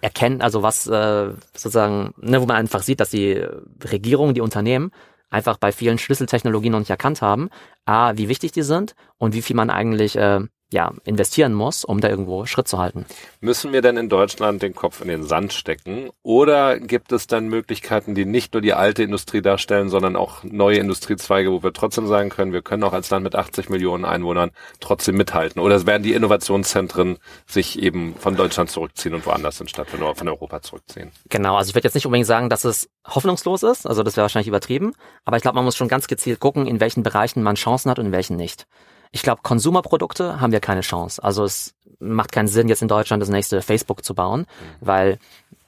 erkennen, 0.00 0.40
also 0.40 0.62
was 0.62 0.86
äh, 0.86 1.30
sozusagen, 1.54 2.14
ne, 2.18 2.40
wo 2.40 2.46
man 2.46 2.56
einfach 2.56 2.82
sieht, 2.82 3.00
dass 3.00 3.10
die 3.10 3.44
Regierungen, 3.84 4.34
die 4.34 4.40
Unternehmen 4.40 4.92
einfach 5.30 5.58
bei 5.58 5.72
vielen 5.72 5.98
Schlüsseltechnologien 5.98 6.72
noch 6.72 6.80
nicht 6.80 6.90
erkannt 6.90 7.22
haben, 7.22 7.50
a, 7.84 8.16
wie 8.16 8.28
wichtig 8.28 8.52
die 8.52 8.62
sind 8.62 8.94
und 9.18 9.34
wie 9.34 9.42
viel 9.42 9.56
man 9.56 9.70
eigentlich 9.70 10.16
äh, 10.16 10.40
ja, 10.72 10.92
investieren 11.04 11.52
muss, 11.52 11.84
um 11.84 12.00
da 12.00 12.08
irgendwo 12.08 12.46
Schritt 12.46 12.68
zu 12.68 12.78
halten. 12.78 13.04
Müssen 13.40 13.72
wir 13.72 13.82
denn 13.82 13.96
in 13.96 14.08
Deutschland 14.08 14.62
den 14.62 14.74
Kopf 14.74 15.00
in 15.00 15.08
den 15.08 15.24
Sand 15.24 15.52
stecken? 15.52 16.10
Oder 16.22 16.78
gibt 16.78 17.12
es 17.12 17.26
dann 17.26 17.48
Möglichkeiten, 17.48 18.14
die 18.14 18.24
nicht 18.24 18.54
nur 18.54 18.62
die 18.62 18.72
alte 18.72 19.02
Industrie 19.02 19.42
darstellen, 19.42 19.88
sondern 19.88 20.16
auch 20.16 20.44
neue 20.44 20.78
Industriezweige, 20.78 21.50
wo 21.50 21.62
wir 21.62 21.72
trotzdem 21.72 22.06
sagen 22.06 22.30
können, 22.30 22.52
wir 22.52 22.62
können 22.62 22.84
auch 22.84 22.92
als 22.92 23.10
Land 23.10 23.24
mit 23.24 23.34
80 23.34 23.68
Millionen 23.68 24.04
Einwohnern 24.04 24.52
trotzdem 24.78 25.16
mithalten? 25.16 25.60
Oder 25.60 25.86
werden 25.86 26.02
die 26.02 26.12
Innovationszentren 26.12 27.18
sich 27.46 27.82
eben 27.82 28.14
von 28.16 28.36
Deutschland 28.36 28.70
zurückziehen 28.70 29.14
und 29.14 29.26
woanders 29.26 29.60
in 29.60 29.68
Stadt 29.68 29.88
von 29.90 30.28
Europa 30.28 30.62
zurückziehen? 30.62 31.10
Genau, 31.28 31.56
also 31.56 31.70
ich 31.70 31.74
würde 31.74 31.86
jetzt 31.86 31.94
nicht 31.94 32.06
unbedingt 32.06 32.26
sagen, 32.26 32.48
dass 32.48 32.64
es 32.64 32.88
hoffnungslos 33.06 33.62
ist, 33.62 33.86
also 33.86 34.02
das 34.02 34.16
wäre 34.16 34.24
wahrscheinlich 34.24 34.48
übertrieben, 34.48 34.92
aber 35.24 35.36
ich 35.36 35.42
glaube, 35.42 35.56
man 35.56 35.64
muss 35.64 35.76
schon 35.76 35.88
ganz 35.88 36.06
gezielt 36.06 36.38
gucken, 36.38 36.66
in 36.66 36.80
welchen 36.80 37.02
Bereichen 37.02 37.42
man 37.42 37.56
Chancen 37.56 37.90
hat 37.90 37.98
und 37.98 38.06
in 38.06 38.12
welchen 38.12 38.36
nicht. 38.36 38.66
Ich 39.12 39.22
glaube, 39.22 39.42
Konsumerprodukte 39.42 40.40
haben 40.40 40.52
wir 40.52 40.60
keine 40.60 40.82
Chance. 40.82 41.22
Also 41.22 41.44
es 41.44 41.74
macht 41.98 42.32
keinen 42.32 42.48
Sinn, 42.48 42.68
jetzt 42.68 42.82
in 42.82 42.88
Deutschland 42.88 43.22
das 43.22 43.28
nächste 43.28 43.62
Facebook 43.62 44.04
zu 44.04 44.14
bauen, 44.14 44.46
weil 44.80 45.18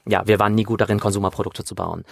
ja, 0.06 0.26
wir 0.26 0.40
waren 0.40 0.54
nie 0.54 0.64
gut 0.64 0.80
darin, 0.80 0.98
Konsumerprodukte 0.98 1.64
zu 1.64 1.74
bauen. 1.74 2.04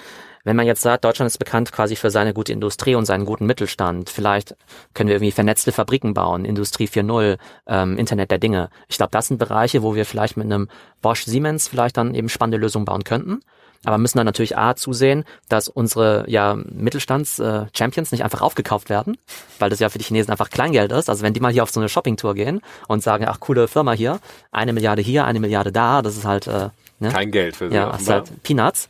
Wenn 0.45 0.57
man 0.57 0.67
jetzt 0.67 0.81
sagt, 0.81 1.05
Deutschland 1.05 1.27
ist 1.27 1.39
bekannt 1.39 1.73
quasi 1.73 1.97
für 1.97 2.11
seine 2.11 2.33
gute 2.33 2.53
Industrie 2.53 2.95
und 2.95 3.05
seinen 3.05 3.27
guten 3.27 3.47
Mittelstand, 3.47 4.09
vielleicht 4.09 4.57
können 4.95 5.09
wir 5.09 5.17
irgendwie 5.17 5.33
vernetzte 5.33 5.73
Fabriken 5.73 6.15
bauen, 6.15 6.45
Industrie 6.45 6.87
4.0, 6.87 7.37
ähm, 7.67 7.99
Internet 7.99 8.31
der 8.31 8.39
Dinge. 8.39 8.71
Ich 8.89 8.97
glaube, 8.97 9.11
das 9.11 9.27
sind 9.27 9.39
Bereiche, 9.39 9.83
wo 9.83 9.95
wir 9.95 10.07
vielleicht 10.07 10.37
mit 10.37 10.47
einem 10.47 10.69
Bosch 11.03 11.25
Siemens 11.25 11.69
vielleicht 11.69 11.97
dann 11.97 12.15
eben 12.15 12.29
spannende 12.29 12.59
Lösungen 12.59 12.85
bauen 12.85 13.05
könnten 13.05 13.43
aber 13.85 13.99
müssen 13.99 14.19
dann 14.19 14.27
natürlich 14.27 14.59
A 14.59 14.77
zusehen, 14.77 15.25
dass 15.49 15.69
unsere 15.69 16.25
ja 16.29 16.55
Mittelstands-Champions 16.55 18.13
äh, 18.13 18.15
nicht 18.15 18.25
einfach 18.25 18.43
aufgekauft 18.43 18.91
werden, 18.91 19.17
weil 19.59 19.71
das 19.71 19.79
ja 19.79 19.89
für 19.89 19.99
die 19.99 20.05
Chinesen 20.05 20.31
einfach 20.31 20.51
Kleingeld 20.51 20.93
ist. 20.93 21.09
Also 21.09 21.23
wenn 21.23 21.33
die 21.33 21.41
mal 21.41 21.53
hier 21.53 21.63
auf 21.63 21.71
so 21.71 21.81
eine 21.81 21.89
Shoppingtour 21.89 22.35
gehen 22.35 22.61
und 22.89 23.03
sagen, 23.03 23.25
ach 23.27 23.41
coole 23.41 23.69
Firma 23.69 23.93
hier, 23.93 24.21
eine 24.53 24.73
Milliarde 24.73 25.01
hier, 25.01 25.25
eine 25.25 25.41
Milliarde 25.41 25.73
da, 25.73 26.03
das 26.03 26.17
ist 26.17 26.27
halt 26.27 26.47
äh, 26.47 26.69
ne? 26.99 27.09
kein 27.09 27.31
Geld 27.31 27.57
für 27.57 27.71
sie. 27.71 27.77
Ja, 27.77 27.97
ist 27.97 28.09
halt 28.09 28.43
Peanuts. 28.43 28.89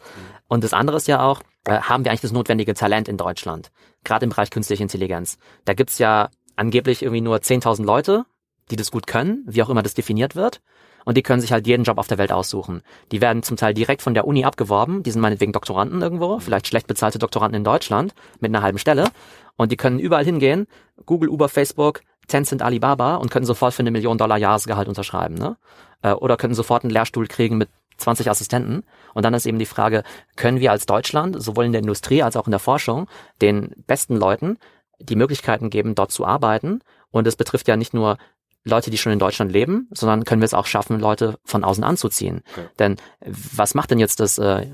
Und 0.48 0.64
das 0.64 0.72
andere 0.72 0.96
ist 0.96 1.06
ja 1.06 1.22
auch, 1.22 1.42
äh, 1.66 1.80
haben 1.80 2.04
wir 2.04 2.10
eigentlich 2.10 2.22
das 2.22 2.32
notwendige 2.32 2.74
Talent 2.74 3.08
in 3.08 3.16
Deutschland, 3.16 3.70
gerade 4.02 4.24
im 4.24 4.30
Bereich 4.30 4.50
künstliche 4.50 4.82
Intelligenz. 4.82 5.38
Da 5.64 5.74
gibt's 5.74 5.98
ja 5.98 6.30
angeblich 6.56 7.02
irgendwie 7.02 7.20
nur 7.20 7.36
10.000 7.36 7.84
Leute, 7.84 8.24
die 8.72 8.76
das 8.76 8.90
gut 8.90 9.06
können, 9.06 9.44
wie 9.46 9.62
auch 9.62 9.70
immer 9.70 9.82
das 9.82 9.94
definiert 9.94 10.34
wird 10.34 10.60
und 11.04 11.16
die 11.16 11.22
können 11.22 11.40
sich 11.40 11.52
halt 11.52 11.66
jeden 11.66 11.84
Job 11.84 11.98
auf 11.98 12.06
der 12.06 12.18
Welt 12.18 12.32
aussuchen. 12.32 12.82
Die 13.12 13.20
werden 13.20 13.42
zum 13.42 13.56
Teil 13.56 13.74
direkt 13.74 14.02
von 14.02 14.14
der 14.14 14.26
Uni 14.26 14.44
abgeworben, 14.44 15.02
die 15.02 15.10
sind 15.10 15.20
meinetwegen 15.20 15.52
Doktoranden 15.52 16.02
irgendwo, 16.02 16.38
vielleicht 16.38 16.66
schlecht 16.66 16.86
bezahlte 16.86 17.18
Doktoranden 17.18 17.56
in 17.56 17.64
Deutschland 17.64 18.14
mit 18.40 18.50
einer 18.50 18.62
halben 18.62 18.78
Stelle 18.78 19.08
und 19.56 19.72
die 19.72 19.76
können 19.76 19.98
überall 19.98 20.24
hingehen, 20.24 20.66
Google, 21.06 21.28
Uber, 21.28 21.48
Facebook, 21.48 22.00
Tencent, 22.28 22.62
Alibaba 22.62 23.16
und 23.16 23.30
können 23.30 23.44
sofort 23.44 23.74
für 23.74 23.80
eine 23.80 23.90
Million 23.90 24.16
Dollar 24.16 24.38
Jahresgehalt 24.38 24.88
unterschreiben. 24.88 25.34
Ne? 25.34 25.56
Äh, 26.02 26.12
oder 26.12 26.36
können 26.36 26.54
sofort 26.54 26.84
einen 26.84 26.92
Lehrstuhl 26.92 27.26
kriegen 27.26 27.58
mit 27.58 27.68
20 27.98 28.30
Assistenten. 28.30 28.84
Und 29.14 29.24
dann 29.24 29.34
ist 29.34 29.46
eben 29.46 29.58
die 29.58 29.66
Frage, 29.66 30.02
können 30.36 30.60
wir 30.60 30.70
als 30.70 30.86
Deutschland, 30.86 31.40
sowohl 31.42 31.66
in 31.66 31.72
der 31.72 31.82
Industrie 31.82 32.22
als 32.22 32.36
auch 32.36 32.46
in 32.46 32.52
der 32.52 32.60
Forschung, 32.60 33.08
den 33.42 33.74
besten 33.86 34.16
Leuten 34.16 34.56
die 34.98 35.16
Möglichkeiten 35.16 35.70
geben, 35.70 35.94
dort 35.94 36.10
zu 36.10 36.24
arbeiten. 36.24 36.80
Und 37.10 37.26
es 37.26 37.36
betrifft 37.36 37.68
ja 37.68 37.76
nicht 37.76 37.94
nur 37.94 38.18
Leute, 38.64 38.90
die 38.90 38.98
schon 38.98 39.12
in 39.12 39.18
Deutschland 39.18 39.52
leben, 39.52 39.88
sondern 39.92 40.24
können 40.24 40.42
wir 40.42 40.46
es 40.46 40.54
auch 40.54 40.66
schaffen, 40.66 41.00
Leute 41.00 41.38
von 41.44 41.64
außen 41.64 41.82
anzuziehen. 41.82 42.42
Okay. 42.52 42.66
Denn 42.78 42.96
was 43.24 43.74
macht 43.74 43.90
denn 43.90 43.98
jetzt 43.98 44.20
das, 44.20 44.38
äh, 44.38 44.66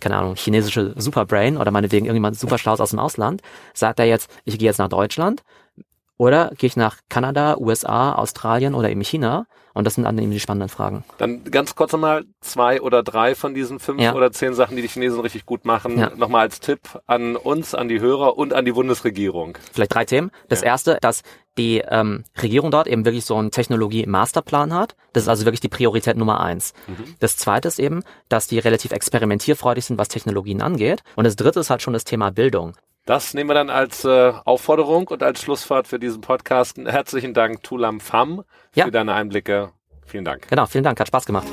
keine 0.00 0.16
Ahnung, 0.16 0.36
chinesische 0.36 0.94
Superbrain 0.96 1.56
oder 1.56 1.70
meinetwegen 1.72 2.06
irgendjemand 2.06 2.38
super 2.38 2.58
schlau 2.58 2.74
aus 2.74 2.90
dem 2.90 3.00
Ausland? 3.00 3.42
Sagt 3.74 3.98
er 3.98 4.06
jetzt, 4.06 4.30
ich 4.44 4.58
gehe 4.58 4.68
jetzt 4.68 4.78
nach 4.78 4.88
Deutschland 4.88 5.42
oder 6.16 6.52
gehe 6.56 6.68
ich 6.68 6.76
nach 6.76 6.98
Kanada, 7.08 7.56
USA, 7.58 8.12
Australien 8.12 8.74
oder 8.74 8.90
eben 8.90 9.02
China? 9.02 9.46
Und 9.74 9.86
das 9.86 9.94
sind 9.94 10.04
dann 10.04 10.18
eben 10.18 10.30
die 10.30 10.40
spannenden 10.40 10.68
Fragen. 10.68 11.04
Dann 11.18 11.44
ganz 11.44 11.74
kurz 11.74 11.92
nochmal 11.92 12.24
zwei 12.40 12.80
oder 12.80 13.02
drei 13.02 13.34
von 13.34 13.54
diesen 13.54 13.78
fünf 13.78 14.00
ja. 14.00 14.14
oder 14.14 14.32
zehn 14.32 14.54
Sachen, 14.54 14.76
die 14.76 14.82
die 14.82 14.88
Chinesen 14.88 15.20
richtig 15.20 15.46
gut 15.46 15.64
machen. 15.64 15.98
Ja. 15.98 16.12
Nochmal 16.16 16.42
als 16.42 16.60
Tipp 16.60 16.80
an 17.06 17.36
uns, 17.36 17.74
an 17.74 17.88
die 17.88 18.00
Hörer 18.00 18.36
und 18.36 18.52
an 18.52 18.64
die 18.64 18.72
Bundesregierung. 18.72 19.56
Vielleicht 19.72 19.94
drei 19.94 20.04
Themen. 20.04 20.30
Das 20.48 20.60
ja. 20.60 20.68
erste, 20.68 20.98
dass 21.00 21.22
die 21.58 21.82
ähm, 21.86 22.24
Regierung 22.40 22.70
dort 22.70 22.86
eben 22.86 23.04
wirklich 23.04 23.24
so 23.24 23.36
einen 23.36 23.50
Technologie-Masterplan 23.50 24.72
hat. 24.72 24.96
Das 25.12 25.24
ist 25.24 25.28
also 25.28 25.44
wirklich 25.44 25.60
die 25.60 25.68
Priorität 25.68 26.16
Nummer 26.16 26.40
eins. 26.40 26.72
Mhm. 26.86 27.14
Das 27.20 27.36
zweite 27.36 27.68
ist 27.68 27.78
eben, 27.78 28.02
dass 28.28 28.46
die 28.46 28.58
relativ 28.58 28.92
experimentierfreudig 28.92 29.84
sind, 29.84 29.98
was 29.98 30.08
Technologien 30.08 30.62
angeht. 30.62 31.02
Und 31.16 31.24
das 31.24 31.36
dritte 31.36 31.60
ist 31.60 31.70
halt 31.70 31.82
schon 31.82 31.92
das 31.92 32.04
Thema 32.04 32.30
Bildung. 32.30 32.74
Das 33.04 33.34
nehmen 33.34 33.50
wir 33.50 33.54
dann 33.54 33.70
als 33.70 34.04
äh, 34.04 34.32
Aufforderung 34.44 35.08
und 35.08 35.22
als 35.22 35.42
Schlussfahrt 35.42 35.88
für 35.88 35.98
diesen 35.98 36.20
Podcast. 36.20 36.78
Herzlichen 36.78 37.34
Dank, 37.34 37.62
Tulam 37.62 38.00
Pham, 38.00 38.44
für 38.70 38.80
ja. 38.80 38.90
deine 38.90 39.14
Einblicke. 39.14 39.72
Vielen 40.06 40.24
Dank. 40.24 40.48
Genau, 40.48 40.66
vielen 40.66 40.84
Dank, 40.84 41.00
hat 41.00 41.08
Spaß 41.08 41.26
gemacht. 41.26 41.46